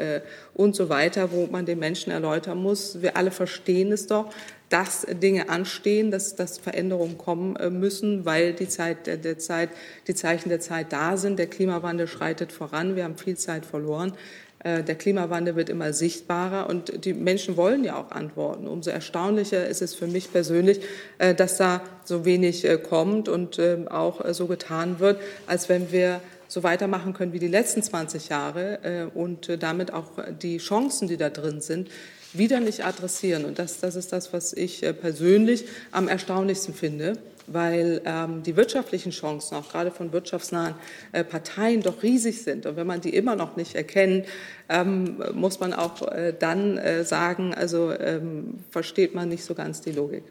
[0.55, 3.03] und so weiter, wo man den Menschen erläutern muss.
[3.03, 4.33] Wir alle verstehen es doch,
[4.69, 9.69] dass Dinge anstehen, dass, dass Veränderungen kommen äh, müssen, weil die Zeit der Zeit,
[10.09, 11.39] die Zeichen der Zeit da sind.
[11.39, 12.97] Der Klimawandel schreitet voran.
[12.97, 14.15] Wir haben viel Zeit verloren.
[14.61, 18.67] Äh, der Klimawandel wird immer sichtbarer und die Menschen wollen ja auch Antworten.
[18.67, 20.81] Umso erstaunlicher ist es für mich persönlich,
[21.19, 26.21] äh, dass da so wenig kommt und ähm, auch so getan wird, als wenn wir
[26.53, 31.31] so weitermachen können wie die letzten 20 Jahre und damit auch die Chancen, die da
[31.31, 31.89] drin sind,
[32.33, 33.45] wieder nicht adressieren.
[33.45, 38.57] Und das, das ist das, was ich äh, persönlich am erstaunlichsten finde, weil ähm, die
[38.57, 40.75] wirtschaftlichen Chancen auch gerade von wirtschaftsnahen
[41.13, 42.67] äh, Parteien doch riesig sind.
[42.67, 44.27] Und wenn man die immer noch nicht erkennt,
[44.69, 49.81] ähm, muss man auch äh, dann äh, sagen, also ähm, versteht man nicht so ganz
[49.81, 50.25] die Logik.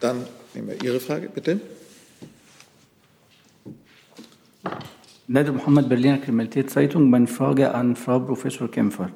[0.00, 1.60] Dann nehmen wir Ihre Frage, bitte.
[5.28, 7.08] Nader Mohammed, Berliner Kriminalitätszeitung.
[7.08, 9.12] Meine Frage an Frau Professor Kempfert.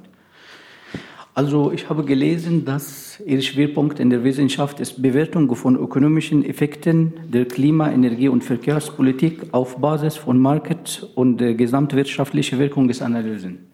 [1.35, 7.13] Also ich habe gelesen, dass Ihr Schwerpunkt in der Wissenschaft ist Bewertung von ökonomischen Effekten
[7.29, 13.67] der Klima-, Energie- und Verkehrspolitik auf Basis von Market- und äh, gesamtwirtschaftliche Wirkungsanalysen.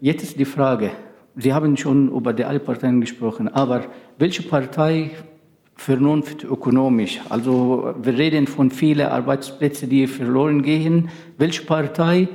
[0.00, 0.90] Jetzt ist die Frage,
[1.36, 3.86] Sie haben schon über die alle Parteien gesprochen, aber
[4.18, 5.12] welche Partei
[5.78, 7.20] Vernunft ökonomisch.
[7.30, 11.08] Also wir reden von vielen Arbeitsplätzen, die verloren gehen.
[11.38, 12.28] Welche Partei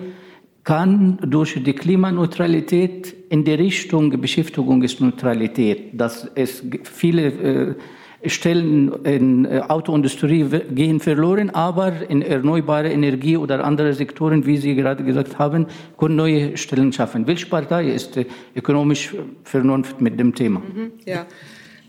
[0.63, 7.75] kann durch die Klimaneutralität in die Richtung Beschäftigungsneutralität, dass es viele
[8.23, 14.55] äh, Stellen in äh, Autoindustrie gehen verloren, aber in erneuerbare Energie oder andere Sektoren, wie
[14.55, 15.67] Sie gerade gesagt haben,
[15.97, 17.27] können neue Stellen schaffen.
[17.27, 18.25] Welche Partei ist äh,
[18.55, 19.13] ökonomisch
[19.43, 20.61] Vernunft mit dem Thema?
[20.61, 21.25] Mhm, ja.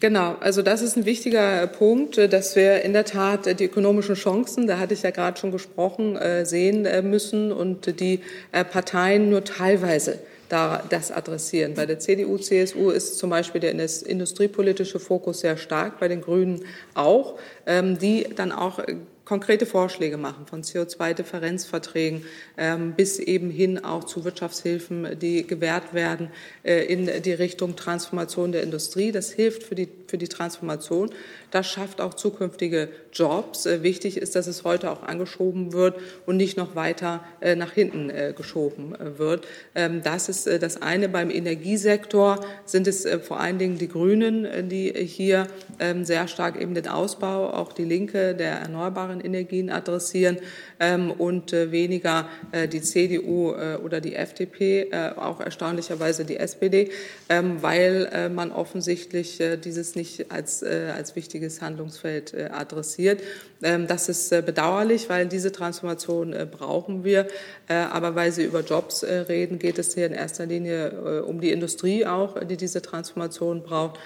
[0.05, 3.65] Genau, also das ist ein wichtiger Punkt, äh, dass wir in der Tat äh, die
[3.65, 8.21] ökonomischen Chancen, da hatte ich ja gerade schon gesprochen, äh, sehen müssen und die
[8.53, 10.19] Parteien nur teilweise
[10.51, 11.73] das adressieren.
[11.73, 16.67] Bei der CDU, CSU ist zum Beispiel der industriepolitische Fokus sehr stark, bei den Grünen
[16.93, 18.81] auch, ähm, die dann auch
[19.25, 22.25] konkrete Vorschläge machen, von CO2-Differenzverträgen
[22.57, 26.31] ähm, bis eben hin auch zu Wirtschaftshilfen, die gewährt werden
[26.63, 29.13] äh, in die Richtung Transformation der Industrie.
[29.13, 31.11] Das hilft für die, für die Transformation.
[31.51, 33.67] Das schafft auch zukünftige Jobs.
[33.67, 37.73] Äh, wichtig ist, dass es heute auch angeschoben wird und nicht noch weiter äh, nach
[37.73, 39.47] hinten äh, geschoben wird.
[39.75, 41.09] Ähm, das ist das eine.
[41.09, 45.49] Beim Energiesektor sind es vor allen Dingen die Grünen, die hier
[45.81, 50.39] ähm, sehr stark eben den Ausbau, auch die Linke der erneuerbaren Energien adressieren
[50.79, 52.29] ähm, und weniger
[52.73, 53.55] die CDU
[53.85, 56.91] oder die FDP, auch erstaunlicherweise die SPD,
[57.29, 63.21] weil man offensichtlich dieses nicht als, als wichtiges Handlungsfeld äh, adressiert.
[63.63, 67.27] Ähm, das ist äh, bedauerlich, weil diese Transformation äh, brauchen wir.
[67.67, 72.05] Aber weil Sie über Jobs reden, geht es hier in erster Linie um die Industrie
[72.05, 73.99] auch, die diese Transformation braucht.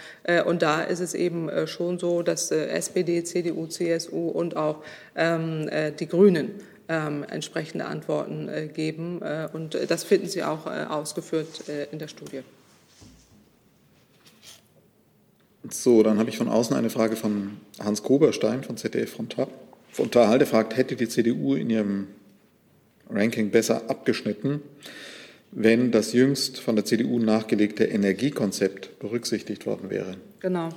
[0.44, 4.84] Und da ist es eben schon so, dass SPD, CDU, CSU und auch
[5.16, 5.68] ähm,
[5.98, 6.52] die Grünen
[6.88, 9.22] ähm, entsprechende Antworten geben.
[9.52, 12.42] Und das finden Sie auch ausgeführt in der Studie.
[15.70, 19.48] So, dann habe ich von außen eine Frage von Hans Koberstein von ZDF Frontal.
[19.90, 22.08] Frontal, der fragt, hätte die CDU in ihrem
[23.10, 24.60] Ranking besser abgeschnitten,
[25.50, 30.16] wenn das jüngst von der CDU nachgelegte Energiekonzept berücksichtigt worden wäre?
[30.40, 30.68] Genau.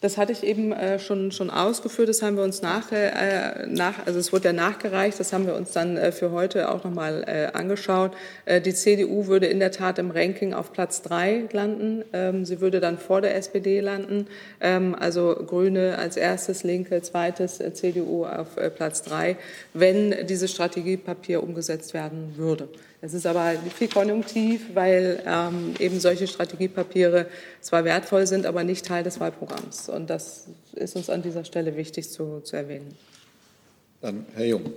[0.00, 2.08] Das hatte ich eben äh, schon, schon ausgeführt.
[2.08, 5.20] Das haben wir uns nach, äh, nach, also es wurde ja nachgereicht.
[5.20, 8.12] Das haben wir uns dann äh, für heute auch nochmal äh, angeschaut.
[8.46, 12.02] Äh, die CDU würde in der Tat im Ranking auf Platz drei landen.
[12.14, 14.26] Ähm, sie würde dann vor der SPD landen.
[14.62, 19.36] Ähm, also Grüne als erstes, Linke zweites, äh, CDU auf äh, Platz drei,
[19.74, 22.68] wenn dieses Strategiepapier umgesetzt werden würde.
[23.02, 27.26] Es ist aber viel konjunktiv, weil ähm, eben solche Strategiepapiere
[27.60, 29.88] zwar wertvoll sind, aber nicht Teil des Wahlprogramms.
[29.88, 32.94] Und das ist uns an dieser Stelle wichtig zu, zu erwähnen.
[34.02, 34.72] Dann Herr Jung.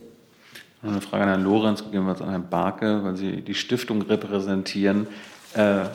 [0.82, 5.08] Eine Frage an Herrn Lorenz, gegebenenfalls an Herrn Barke, weil Sie die Stiftung repräsentieren.
[5.54, 5.86] Äh,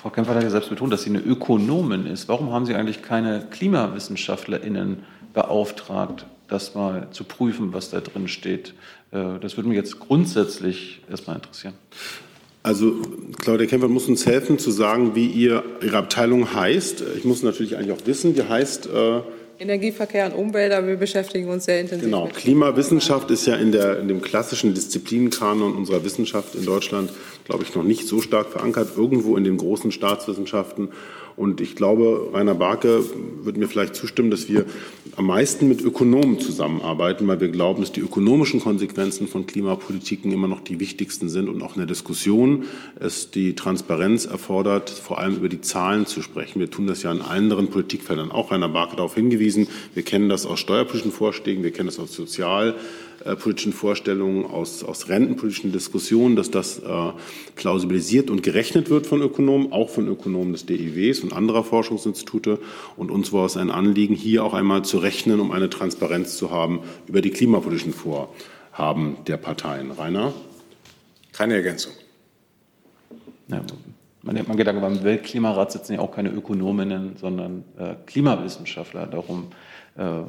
[0.00, 2.26] Frau Kempfer hat ja selbst betont, dass sie eine Ökonomin ist.
[2.26, 5.04] Warum haben Sie eigentlich keine KlimawissenschaftlerInnen
[5.34, 8.74] beauftragt, das mal zu prüfen, was da drin steht?
[9.12, 11.74] Äh, das würde mich jetzt grundsätzlich erstmal interessieren.
[12.62, 13.00] Also
[13.38, 17.02] Claudia Kämpfer muss uns helfen zu sagen, wie ihr, Ihre Abteilung heißt.
[17.16, 19.20] Ich muss natürlich eigentlich auch wissen, die heißt äh
[19.60, 22.06] Energieverkehr und Umwelt, aber wir beschäftigen uns sehr intensiv.
[22.06, 27.10] Genau, Klimawissenschaft ist ja in, der, in dem klassischen Disziplinenkanon unserer Wissenschaft in Deutschland,
[27.44, 30.88] glaube ich, noch nicht so stark verankert, irgendwo in den großen Staatswissenschaften.
[31.40, 33.02] Und ich glaube, Rainer Barke
[33.44, 34.66] wird mir vielleicht zustimmen, dass wir
[35.16, 40.48] am meisten mit Ökonomen zusammenarbeiten, weil wir glauben, dass die ökonomischen Konsequenzen von Klimapolitiken immer
[40.48, 42.64] noch die wichtigsten sind und auch in der Diskussion
[42.96, 46.60] es die Transparenz erfordert, vor allem über die Zahlen zu sprechen.
[46.60, 48.52] Wir tun das ja in anderen Politikfeldern auch.
[48.52, 49.66] Rainer Barke darauf hingewiesen.
[49.94, 52.74] Wir kennen das aus steuerpolitischen Vorschlägen, wir kennen das aus sozial
[53.24, 57.12] äh, politischen Vorstellungen, aus, aus rentenpolitischen Diskussionen, dass das äh,
[57.54, 62.58] plausibilisiert und gerechnet wird von Ökonomen, auch von Ökonomen des DIWs und anderer Forschungsinstitute.
[62.96, 66.50] Und uns war es ein Anliegen, hier auch einmal zu rechnen, um eine Transparenz zu
[66.50, 69.90] haben über die klimapolitischen Vorhaben der Parteien.
[69.90, 70.32] Rainer?
[71.32, 71.92] Keine Ergänzung.
[73.48, 73.62] Ja,
[74.22, 79.06] man, man Gedanke, beim Weltklimarat sitzen ja auch keine Ökonominnen, sondern äh, Klimawissenschaftler.
[79.06, 79.48] Darum
[79.96, 80.22] äh,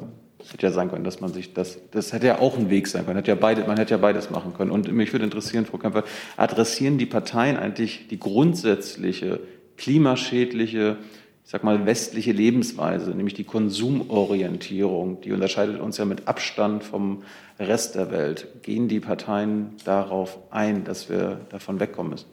[0.50, 3.04] Hätte ja sein können, dass man sich das, das hätte ja auch ein Weg sein
[3.04, 3.16] können.
[3.16, 4.70] Hätte ja beide, man hätte ja beides machen können.
[4.70, 6.04] Und mich würde interessieren, Frau Kämpfer,
[6.36, 9.40] adressieren die Parteien eigentlich die grundsätzliche
[9.76, 10.96] klimaschädliche,
[11.44, 17.22] ich sag mal, westliche Lebensweise, nämlich die Konsumorientierung, die unterscheidet uns ja mit Abstand vom
[17.58, 18.46] Rest der Welt.
[18.62, 22.31] Gehen die Parteien darauf ein, dass wir davon wegkommen müssen?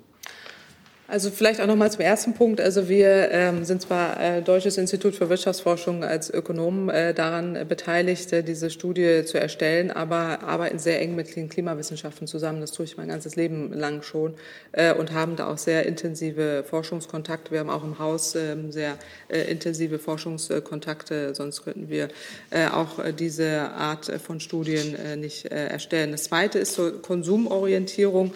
[1.09, 2.61] Also vielleicht auch noch mal zum ersten Punkt.
[2.61, 8.31] Also wir ähm, sind zwar äh, Deutsches Institut für Wirtschaftsforschung als Ökonomen äh, daran beteiligt,
[8.31, 12.61] äh, diese Studie zu erstellen, aber arbeiten sehr eng mit den Klimawissenschaften zusammen.
[12.61, 14.35] Das tue ich mein ganzes Leben lang schon
[14.71, 17.49] äh, und haben da auch sehr intensive Forschungskontakte.
[17.49, 18.95] Wir haben auch im Haus ähm, sehr
[19.29, 22.09] äh, intensive Forschungskontakte, sonst könnten wir
[22.51, 26.11] äh, auch diese Art von Studien nicht erstellen.
[26.11, 28.31] Das Zweite ist zur Konsumorientierung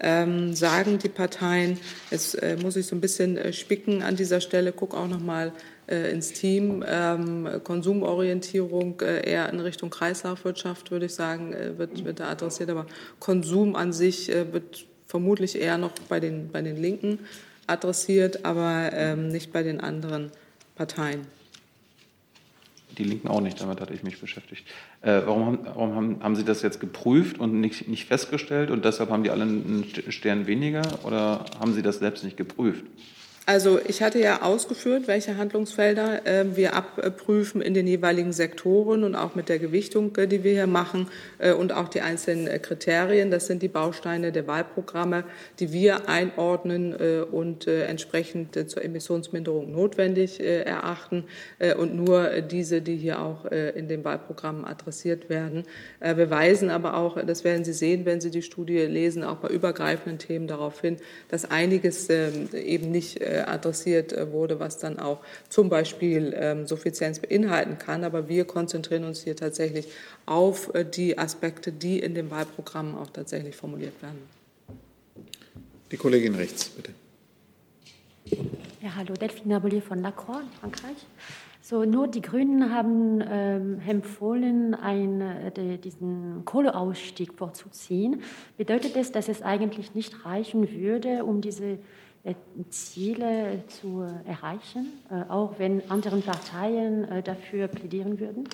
[0.00, 1.78] ähm, sagen die Parteien.
[2.10, 5.20] Jetzt äh, muss ich so ein bisschen äh, spicken an dieser Stelle, gucke auch noch
[5.20, 5.52] mal
[5.88, 6.84] äh, ins Team.
[6.86, 12.70] Ähm, Konsumorientierung äh, eher in Richtung Kreislaufwirtschaft, würde ich sagen, äh, wird, wird da adressiert.
[12.70, 12.86] Aber
[13.20, 17.20] Konsum an sich äh, wird vermutlich eher noch bei den, bei den Linken
[17.66, 20.30] adressiert, aber ähm, nicht bei den anderen
[20.74, 21.26] Parteien
[22.98, 24.66] die Linken auch nicht, damit hatte ich mich beschäftigt.
[25.02, 28.84] Äh, warum, haben, warum haben, haben, Sie das jetzt geprüft und nicht, nicht festgestellt und
[28.84, 32.84] deshalb haben die alle einen Stern weniger oder haben Sie das selbst nicht geprüft?
[33.48, 39.14] Also ich hatte ja ausgeführt, welche Handlungsfelder äh, wir abprüfen in den jeweiligen Sektoren und
[39.14, 41.06] auch mit der Gewichtung, äh, die wir hier machen
[41.38, 43.30] äh, und auch die einzelnen äh, Kriterien.
[43.30, 45.22] Das sind die Bausteine der Wahlprogramme,
[45.60, 51.24] die wir einordnen äh, und äh, entsprechend zur Emissionsminderung notwendig erachten
[51.78, 55.64] und nur diese, die hier auch in den Wahlprogrammen adressiert werden.
[56.00, 59.48] wir weisen aber auch, das werden Sie sehen, wenn Sie die Studie lesen, auch bei
[59.48, 60.96] übergreifenden Themen darauf hin,
[61.28, 67.20] dass einiges ähm, eben nicht adressiert äh, wurde, was dann auch zum Beispiel ähm, Suffizienz
[67.20, 68.04] beinhalten kann.
[68.04, 69.88] Aber wir konzentrieren uns hier tatsächlich
[70.26, 74.18] auf äh, die Aspekte, die in den Wahlprogrammen auch tatsächlich formuliert werden.
[75.90, 76.92] Die Kollegin rechts, bitte.
[78.82, 81.06] Ja, hallo, Delphine Nabolier von Lacroix in Frankreich.
[81.68, 88.22] So, nur die Grünen haben ähm, empfohlen, ein, äh, diesen Kohleausstieg vorzuziehen.
[88.56, 91.78] Bedeutet das, dass es eigentlich nicht reichen würde, um diese äh,
[92.70, 98.48] Ziele zu erreichen, äh, auch wenn andere Parteien äh, dafür plädieren würden?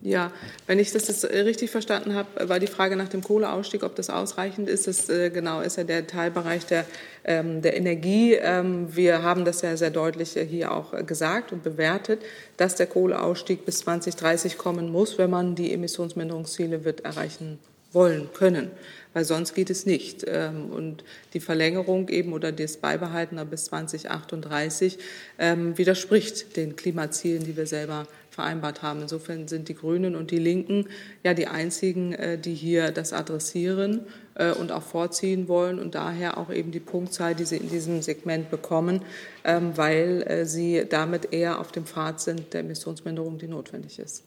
[0.00, 0.30] Ja,
[0.66, 4.68] wenn ich das richtig verstanden habe, war die Frage nach dem Kohleausstieg, ob das ausreichend
[4.68, 4.86] ist.
[4.86, 6.84] Das genau ist ja der Teilbereich der,
[7.24, 8.34] ähm, der Energie.
[8.34, 12.22] Ähm, wir haben das ja sehr deutlich hier auch gesagt und bewertet,
[12.56, 17.58] dass der Kohleausstieg bis 2030 kommen muss, wenn man die Emissionsminderungsziele wird erreichen
[17.92, 18.70] wollen können
[19.18, 20.24] weil sonst geht es nicht.
[20.28, 21.02] Ähm, und
[21.34, 24.96] die Verlängerung eben oder das Beibehalten bis 2038
[25.40, 29.02] ähm, widerspricht den Klimazielen, die wir selber vereinbart haben.
[29.02, 30.86] Insofern sind die Grünen und die Linken
[31.24, 34.02] ja die einzigen, äh, die hier das adressieren
[34.36, 38.02] äh, und auch vorziehen wollen und daher auch eben die Punktzahl, die sie in diesem
[38.02, 39.02] Segment bekommen,
[39.42, 44.22] ähm, weil äh, sie damit eher auf dem Pfad sind der Emissionsminderung, die notwendig ist.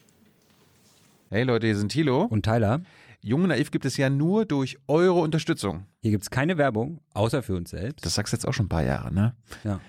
[1.30, 2.82] Hey Leute, hier sind Thilo und Tyler.
[3.24, 5.86] Jung Naiv gibt es ja nur durch eure Unterstützung.
[6.00, 8.04] Hier gibt es keine Werbung, außer für uns selbst.
[8.04, 9.36] Das sagst du jetzt auch schon ein paar Jahre, ne?
[9.62, 9.80] Ja.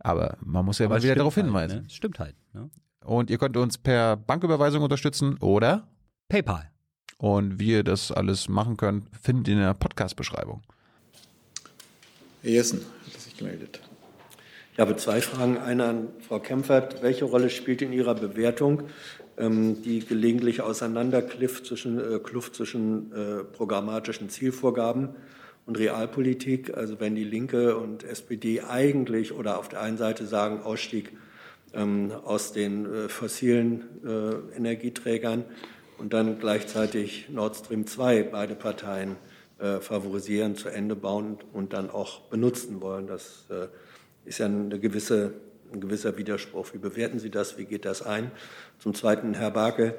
[0.00, 1.82] Aber man muss ja mal wieder darauf halt, hinweisen.
[1.82, 1.90] Ne?
[1.90, 2.36] Stimmt halt.
[2.52, 2.68] Ne?
[3.02, 5.88] Und ihr könnt uns per Banküberweisung unterstützen oder
[6.28, 6.70] PayPal.
[7.16, 10.62] Und wie ihr das alles machen könnt, findet ihr in der Podcast-Beschreibung.
[12.42, 13.80] Herr Jessen hat sich gemeldet.
[14.74, 15.56] Ich habe zwei Fragen.
[15.56, 17.02] Eine an Frau Kempfert.
[17.02, 18.82] Welche Rolle spielt in Ihrer Bewertung
[19.38, 25.10] die gelegentliche Auseinanderkluft zwischen, äh, Kluft zwischen äh, programmatischen Zielvorgaben
[25.66, 26.76] und Realpolitik.
[26.76, 31.12] Also wenn die Linke und SPD eigentlich oder auf der einen Seite sagen Ausstieg
[31.74, 35.44] ähm, aus den äh, fossilen äh, Energieträgern
[35.98, 39.16] und dann gleichzeitig Nord Stream 2 beide Parteien
[39.58, 43.06] äh, favorisieren, zu Ende bauen und dann auch benutzen wollen.
[43.06, 43.68] Das äh,
[44.24, 45.34] ist ja eine gewisse
[45.72, 46.72] ein gewisser Widerspruch.
[46.72, 47.58] Wie bewerten Sie das?
[47.58, 48.30] Wie geht das ein?
[48.78, 49.94] Zum Zweiten, Herr Barke,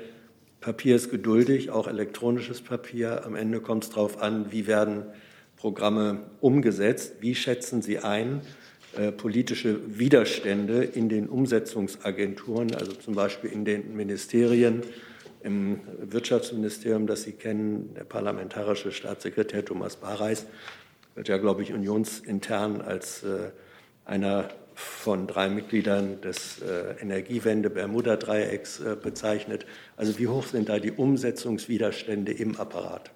[0.59, 3.25] Papier ist geduldig, auch elektronisches Papier.
[3.25, 5.05] Am Ende kommt es darauf an, wie werden
[5.55, 7.15] Programme umgesetzt.
[7.19, 8.41] Wie schätzen Sie ein
[8.95, 14.81] äh, politische Widerstände in den Umsetzungsagenturen, also zum Beispiel in den Ministerien,
[15.43, 20.47] im Wirtschaftsministerium, das Sie kennen, der parlamentarische Staatssekretär Thomas Bareis
[21.15, 23.51] wird ja, glaube ich, unionsintern als äh,
[24.05, 29.65] einer von drei Mitgliedern des äh, Energiewende-Bermuda-Dreiecks äh, bezeichnet.
[29.95, 33.11] Also wie hoch sind da die Umsetzungswiderstände im Apparat?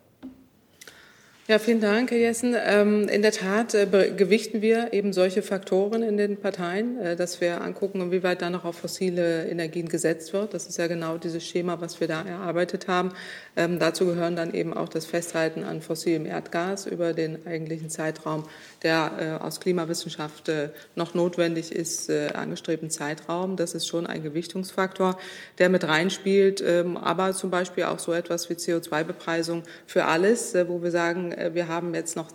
[1.51, 2.55] Ja, vielen Dank, Herr Jessen.
[2.57, 3.85] Ähm, in der Tat äh,
[4.15, 8.63] gewichten wir eben solche Faktoren in den Parteien, äh, dass wir angucken, inwieweit da noch
[8.63, 10.53] auf fossile Energien gesetzt wird.
[10.53, 13.11] Das ist ja genau dieses Schema, was wir da erarbeitet haben.
[13.57, 18.45] Ähm, dazu gehören dann eben auch das Festhalten an fossilem Erdgas über den eigentlichen Zeitraum,
[18.81, 20.49] der äh, aus Klimawissenschaft
[20.95, 23.57] noch notwendig ist, angestrebten Zeitraum.
[23.57, 25.17] Das ist schon ein Gewichtungsfaktor,
[25.57, 26.63] der mit reinspielt.
[26.65, 31.67] Ähm, aber zum Beispiel auch so etwas wie CO2-Bepreisung für alles, wo wir sagen, wir
[31.67, 32.27] haben jetzt noch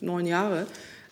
[0.00, 0.66] neun Jahre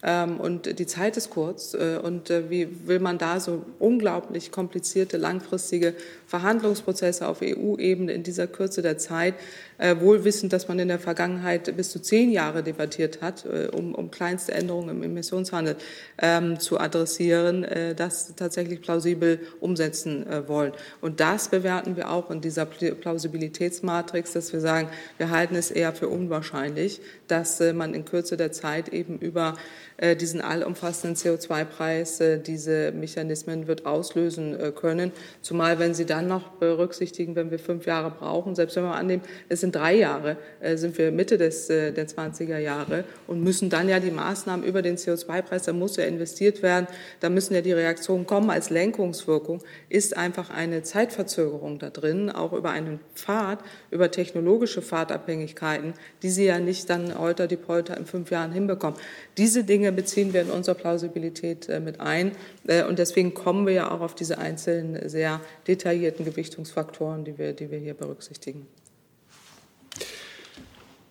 [0.07, 1.73] ähm, und die Zeit ist kurz.
[1.73, 5.95] Äh, und äh, wie will man da so unglaublich komplizierte, langfristige
[6.27, 9.35] Verhandlungsprozesse auf EU-Ebene in dieser Kürze der Zeit,
[9.74, 13.95] äh, wohl wissend, dass man in der Vergangenheit bis zu zehn Jahre debattiert hat, um,
[13.95, 15.77] um kleinste Änderungen im Emissionshandel
[16.19, 17.67] ähm, zu adressieren,
[17.97, 20.73] das tatsächlich plausibel umsetzen wollen.
[21.01, 25.93] Und das bewerten wir auch in dieser Plausibilitätsmatrix, dass wir sagen, wir halten es eher
[25.93, 29.55] für unwahrscheinlich, dass man in Kürze der Zeit eben über
[29.97, 35.13] äh, diesen allumfassenden CO2-Preis, äh, diese Mechanismen wird auslösen äh, können.
[35.41, 39.23] Zumal, wenn Sie dann noch berücksichtigen, wenn wir fünf Jahre brauchen, selbst wenn wir annehmen,
[39.49, 40.37] es sind drei Jahre,
[40.75, 44.97] sind wir Mitte des, der 20er Jahre und müssen dann ja die Maßnahmen über den
[44.97, 46.87] CO2-Preis, da muss ja investiert werden,
[47.21, 52.53] da müssen ja die Reaktionen kommen als Lenkungswirkung, ist einfach eine Zeitverzögerung da drin, auch
[52.53, 53.61] über einen Pfad,
[53.91, 58.99] über technologische Pfadabhängigkeiten, die Sie ja nicht dann holter die Polter in fünf Jahren hinbekommen.
[59.39, 62.33] Diese Dinge beziehen wir in unsere Plausibilität äh, mit ein.
[62.67, 67.53] Äh, und deswegen kommen wir ja auch auf diese einzelnen sehr detaillierten Gewichtungsfaktoren, die wir,
[67.53, 68.67] die wir hier berücksichtigen.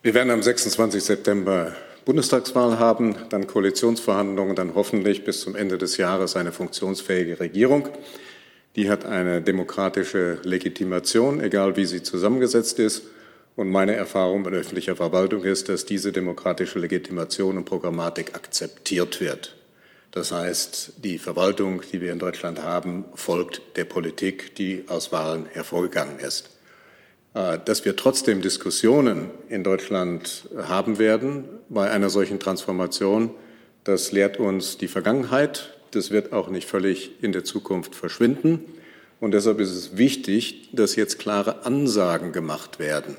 [0.03, 1.01] Wir werden am 26.
[1.01, 7.87] September Bundestagswahl haben, dann Koalitionsverhandlungen, dann hoffentlich bis zum Ende des Jahres eine funktionsfähige Regierung.
[8.75, 13.03] Die hat eine demokratische Legitimation, egal wie sie zusammengesetzt ist.
[13.55, 19.55] Und meine Erfahrung in öffentlicher Verwaltung ist, dass diese demokratische Legitimation und Programmatik akzeptiert wird.
[20.11, 25.45] Das heißt, die Verwaltung, die wir in Deutschland haben, folgt der Politik, die aus Wahlen
[25.45, 26.52] hervorgegangen ist.
[27.33, 33.31] Äh, dass wir trotzdem Diskussionen in Deutschland haben werden bei einer solchen Transformation,
[33.83, 35.77] das lehrt uns die Vergangenheit.
[35.91, 38.63] Das wird auch nicht völlig in der Zukunft verschwinden.
[39.19, 43.15] Und deshalb ist es wichtig, dass jetzt klare Ansagen gemacht werden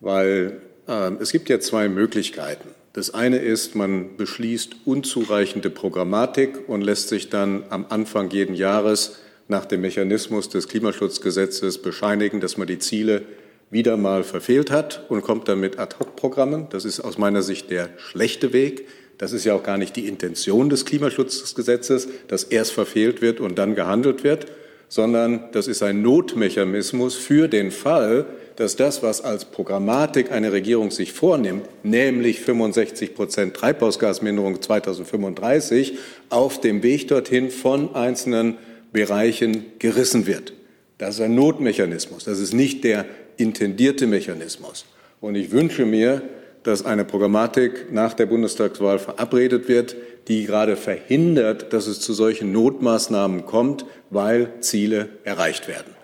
[0.00, 2.68] weil äh, es gibt ja zwei Möglichkeiten.
[2.92, 9.20] Das eine ist, man beschließt unzureichende Programmatik und lässt sich dann am Anfang jeden Jahres
[9.50, 13.22] nach dem Mechanismus des Klimaschutzgesetzes bescheinigen, dass man die Ziele
[13.70, 16.68] wieder mal verfehlt hat und kommt dann mit Ad-hoc-Programmen.
[16.70, 18.86] Das ist aus meiner Sicht der schlechte Weg.
[19.18, 23.58] Das ist ja auch gar nicht die Intention des Klimaschutzgesetzes, dass erst verfehlt wird und
[23.58, 24.46] dann gehandelt wird,
[24.88, 28.26] sondern das ist ein Notmechanismus für den Fall,
[28.56, 35.98] dass das, was als Programmatik eine Regierung sich vornimmt, nämlich 65 Prozent Treibhausgasminderung 2035,
[36.28, 38.58] auf dem Weg dorthin von einzelnen
[38.92, 40.52] Bereichen gerissen wird.
[40.98, 42.24] Das ist ein Notmechanismus.
[42.24, 44.84] Das ist nicht der intendierte Mechanismus.
[45.20, 46.22] Und ich wünsche mir,
[46.62, 49.96] dass eine Programmatik nach der Bundestagswahl verabredet wird,
[50.28, 55.94] die gerade verhindert, dass es zu solchen Notmaßnahmen kommt, weil Ziele erreicht werden.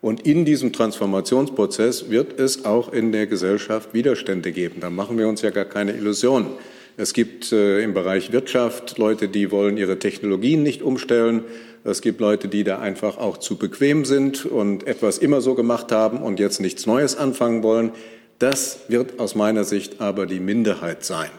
[0.00, 4.76] Und in diesem Transformationsprozess wird es auch in der Gesellschaft Widerstände geben.
[4.80, 6.50] Da machen wir uns ja gar keine Illusionen.
[6.96, 11.44] Es gibt äh, im Bereich Wirtschaft Leute, die wollen ihre Technologien nicht umstellen.
[11.88, 15.92] Es gibt Leute, die da einfach auch zu bequem sind und etwas immer so gemacht
[15.92, 17.92] haben und jetzt nichts Neues anfangen wollen.
[18.40, 21.30] Das wird aus meiner Sicht aber die Minderheit sein.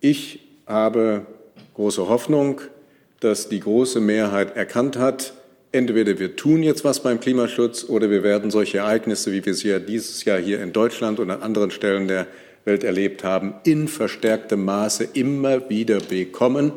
[0.00, 1.24] Ich habe
[1.72, 2.60] große Hoffnung,
[3.20, 5.32] dass die große Mehrheit erkannt hat,
[5.72, 9.68] entweder wir tun jetzt was beim Klimaschutz oder wir werden solche Ereignisse, wie wir sie
[9.68, 12.26] ja dieses Jahr hier in Deutschland und an anderen Stellen der
[12.66, 16.72] Welt erlebt haben, in verstärktem Maße immer wieder bekommen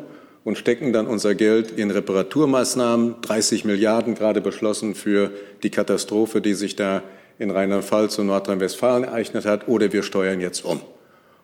[0.48, 5.30] und stecken dann unser Geld in Reparaturmaßnahmen, 30 Milliarden gerade beschlossen für
[5.62, 7.02] die Katastrophe, die sich da
[7.38, 10.80] in Rheinland-Pfalz und Nordrhein-Westfalen ereignet hat, oder wir steuern jetzt um.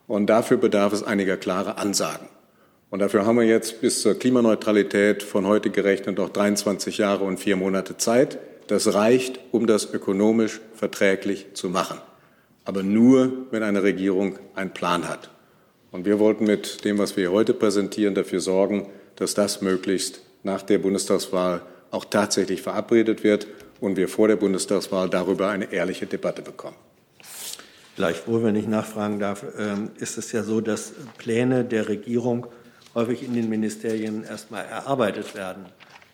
[0.07, 2.28] Und dafür bedarf es einiger klarer Ansagen.
[2.88, 7.36] Und dafür haben wir jetzt bis zur Klimaneutralität von heute gerechnet noch 23 Jahre und
[7.36, 8.38] vier Monate Zeit.
[8.68, 11.98] Das reicht, um das ökonomisch verträglich zu machen.
[12.64, 15.28] Aber nur, wenn eine Regierung einen Plan hat.
[15.95, 20.62] Und wir wollten mit dem, was wir heute präsentieren, dafür sorgen, dass das möglichst nach
[20.62, 23.47] der Bundestagswahl auch tatsächlich verabredet wird
[23.78, 26.74] und wir vor der Bundestagswahl darüber eine ehrliche Debatte bekommen.
[27.95, 32.49] Gleichwohl, wenn ich nachfragen darf, ähm, ist es ja so, dass Pläne der Regierung
[32.97, 35.66] häufig in den Ministerien erstmal erarbeitet werden.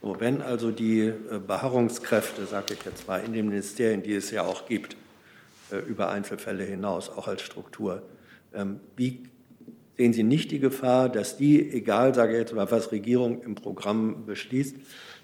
[0.02, 4.30] So, wenn also die äh, Beharrungskräfte, sage ich jetzt mal, in den Ministerien, die es
[4.30, 4.94] ja auch gibt,
[5.72, 8.02] äh, über Einzelfälle hinaus, auch als Struktur,
[8.52, 9.29] ähm, wie
[10.00, 13.54] sehen Sie nicht die Gefahr, dass die, egal, sage ich jetzt mal, was Regierung im
[13.54, 14.74] Programm beschließt,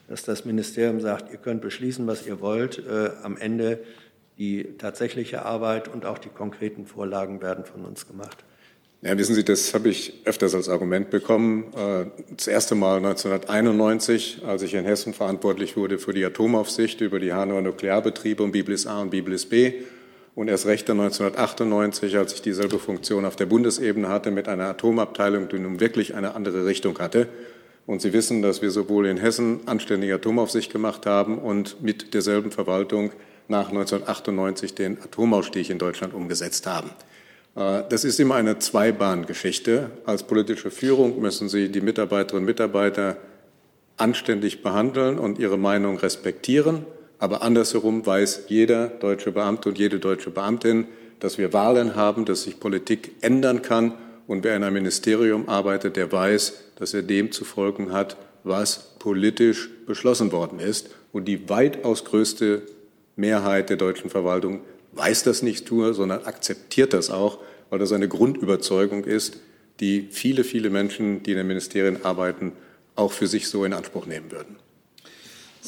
[0.06, 2.86] dass das Ministerium sagt, ihr könnt beschließen, was ihr wollt.
[2.86, 3.78] Äh, am Ende
[4.36, 8.44] die tatsächliche Arbeit und auch die konkreten Vorlagen werden von uns gemacht.
[9.00, 11.72] Ja, wissen Sie, das habe ich öfters als Argument bekommen.
[11.74, 17.18] Äh, das erste Mal 1991, als ich in Hessen verantwortlich wurde für die Atomaufsicht über
[17.18, 19.72] die Hanauer Nuklearbetriebe und Biblis A und Biblis B.
[20.37, 25.49] Und erst recht 1998, als ich dieselbe Funktion auf der Bundesebene hatte mit einer Atomabteilung,
[25.49, 27.26] die nun wirklich eine andere Richtung hatte.
[27.87, 32.51] Und Sie wissen, dass wir sowohl in Hessen anständige Atomaufsicht gemacht haben und mit derselben
[32.51, 33.12] Verwaltung
[33.49, 36.91] nach 1998 den Atomausstieg in Deutschland umgesetzt haben.
[37.55, 39.91] Äh, das ist immer eine Zweibahngeschichte.
[40.05, 43.16] Als politische Führung müssen Sie die Mitarbeiterinnen und Mitarbeiter
[43.97, 46.84] anständig behandeln und ihre Meinung respektieren.
[47.18, 50.86] Aber andersherum weiß jeder deutsche Beamte und jede deutsche Beamtin,
[51.20, 53.94] dass wir Wahlen haben, dass sich Politik ändern kann
[54.26, 58.96] und wer in einem Ministerium arbeitet, der weiß, dass er dem zu folgen hat, was
[58.98, 60.90] politisch beschlossen worden ist.
[61.12, 62.62] Und die weitaus größte
[63.14, 64.60] Mehrheit der deutschen Verwaltung
[64.92, 67.38] weiß das nicht nur, sondern akzeptiert das auch,
[67.70, 69.38] weil das eine Grundüberzeugung ist,
[69.80, 72.52] die viele, viele Menschen, die in den Ministerien arbeiten,
[72.94, 74.56] auch für sich so in Anspruch nehmen würden.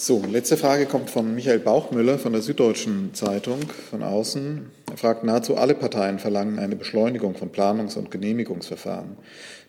[0.01, 3.59] So, letzte Frage kommt von Michael Bauchmüller von der Süddeutschen Zeitung
[3.91, 4.71] von außen.
[4.89, 9.17] Er fragt, nahezu alle Parteien verlangen eine Beschleunigung von Planungs- und Genehmigungsverfahren.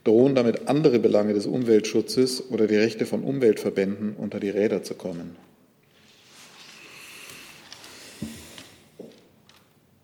[0.03, 4.93] Drohen damit andere Belange des Umweltschutzes oder die Rechte von Umweltverbänden unter die Räder zu
[4.93, 5.35] kommen?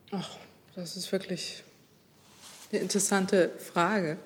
[0.09, 0.37] Ach,
[0.75, 1.63] das ist wirklich
[2.71, 4.17] eine interessante Frage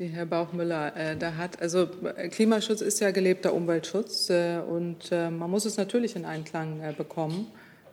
[0.00, 1.60] die Herr Bauchmüller äh, da hat.
[1.60, 1.86] Also
[2.16, 6.80] äh, Klimaschutz ist ja gelebter Umweltschutz äh, und äh, man muss es natürlich in Einklang
[6.80, 7.48] äh, bekommen,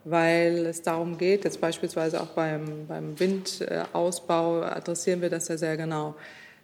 [0.05, 5.75] weil es darum geht, jetzt beispielsweise auch beim, beim Windausbau adressieren wir das ja sehr
[5.75, 6.15] genau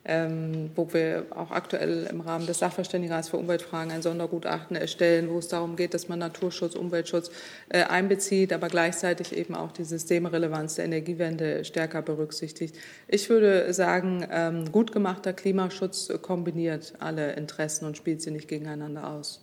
[0.06, 5.40] ähm, wo wir auch aktuell im Rahmen des Sachverständigenrats für Umweltfragen ein Sondergutachten erstellen, wo
[5.40, 7.32] es darum geht, dass man Naturschutz, Umweltschutz
[7.70, 12.76] äh, einbezieht, aber gleichzeitig eben auch die Systemrelevanz der Energiewende stärker berücksichtigt.
[13.08, 19.10] Ich würde sagen, ähm, gut gemachter Klimaschutz kombiniert alle Interessen und spielt sie nicht gegeneinander
[19.10, 19.42] aus.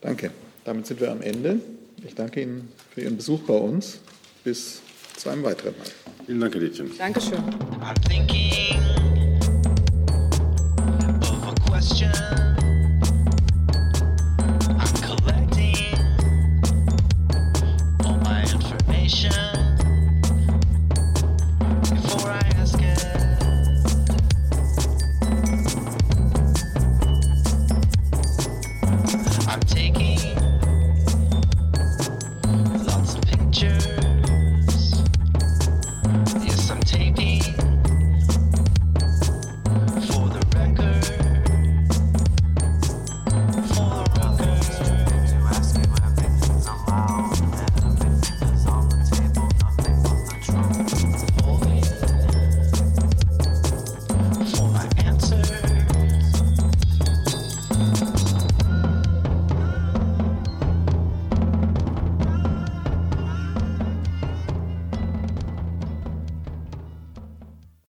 [0.00, 0.30] Danke.
[0.64, 1.60] Damit sind wir am Ende.
[2.04, 3.98] Ich danke Ihnen für Ihren Besuch bei uns.
[4.44, 4.80] Bis
[5.16, 6.01] zu einem weiteren Mal.
[6.26, 6.90] Vielen Dank, Herr Liedchen.
[6.98, 7.38] Dankeschön.
[7.80, 8.78] I'm thinking
[11.20, 12.41] of a question.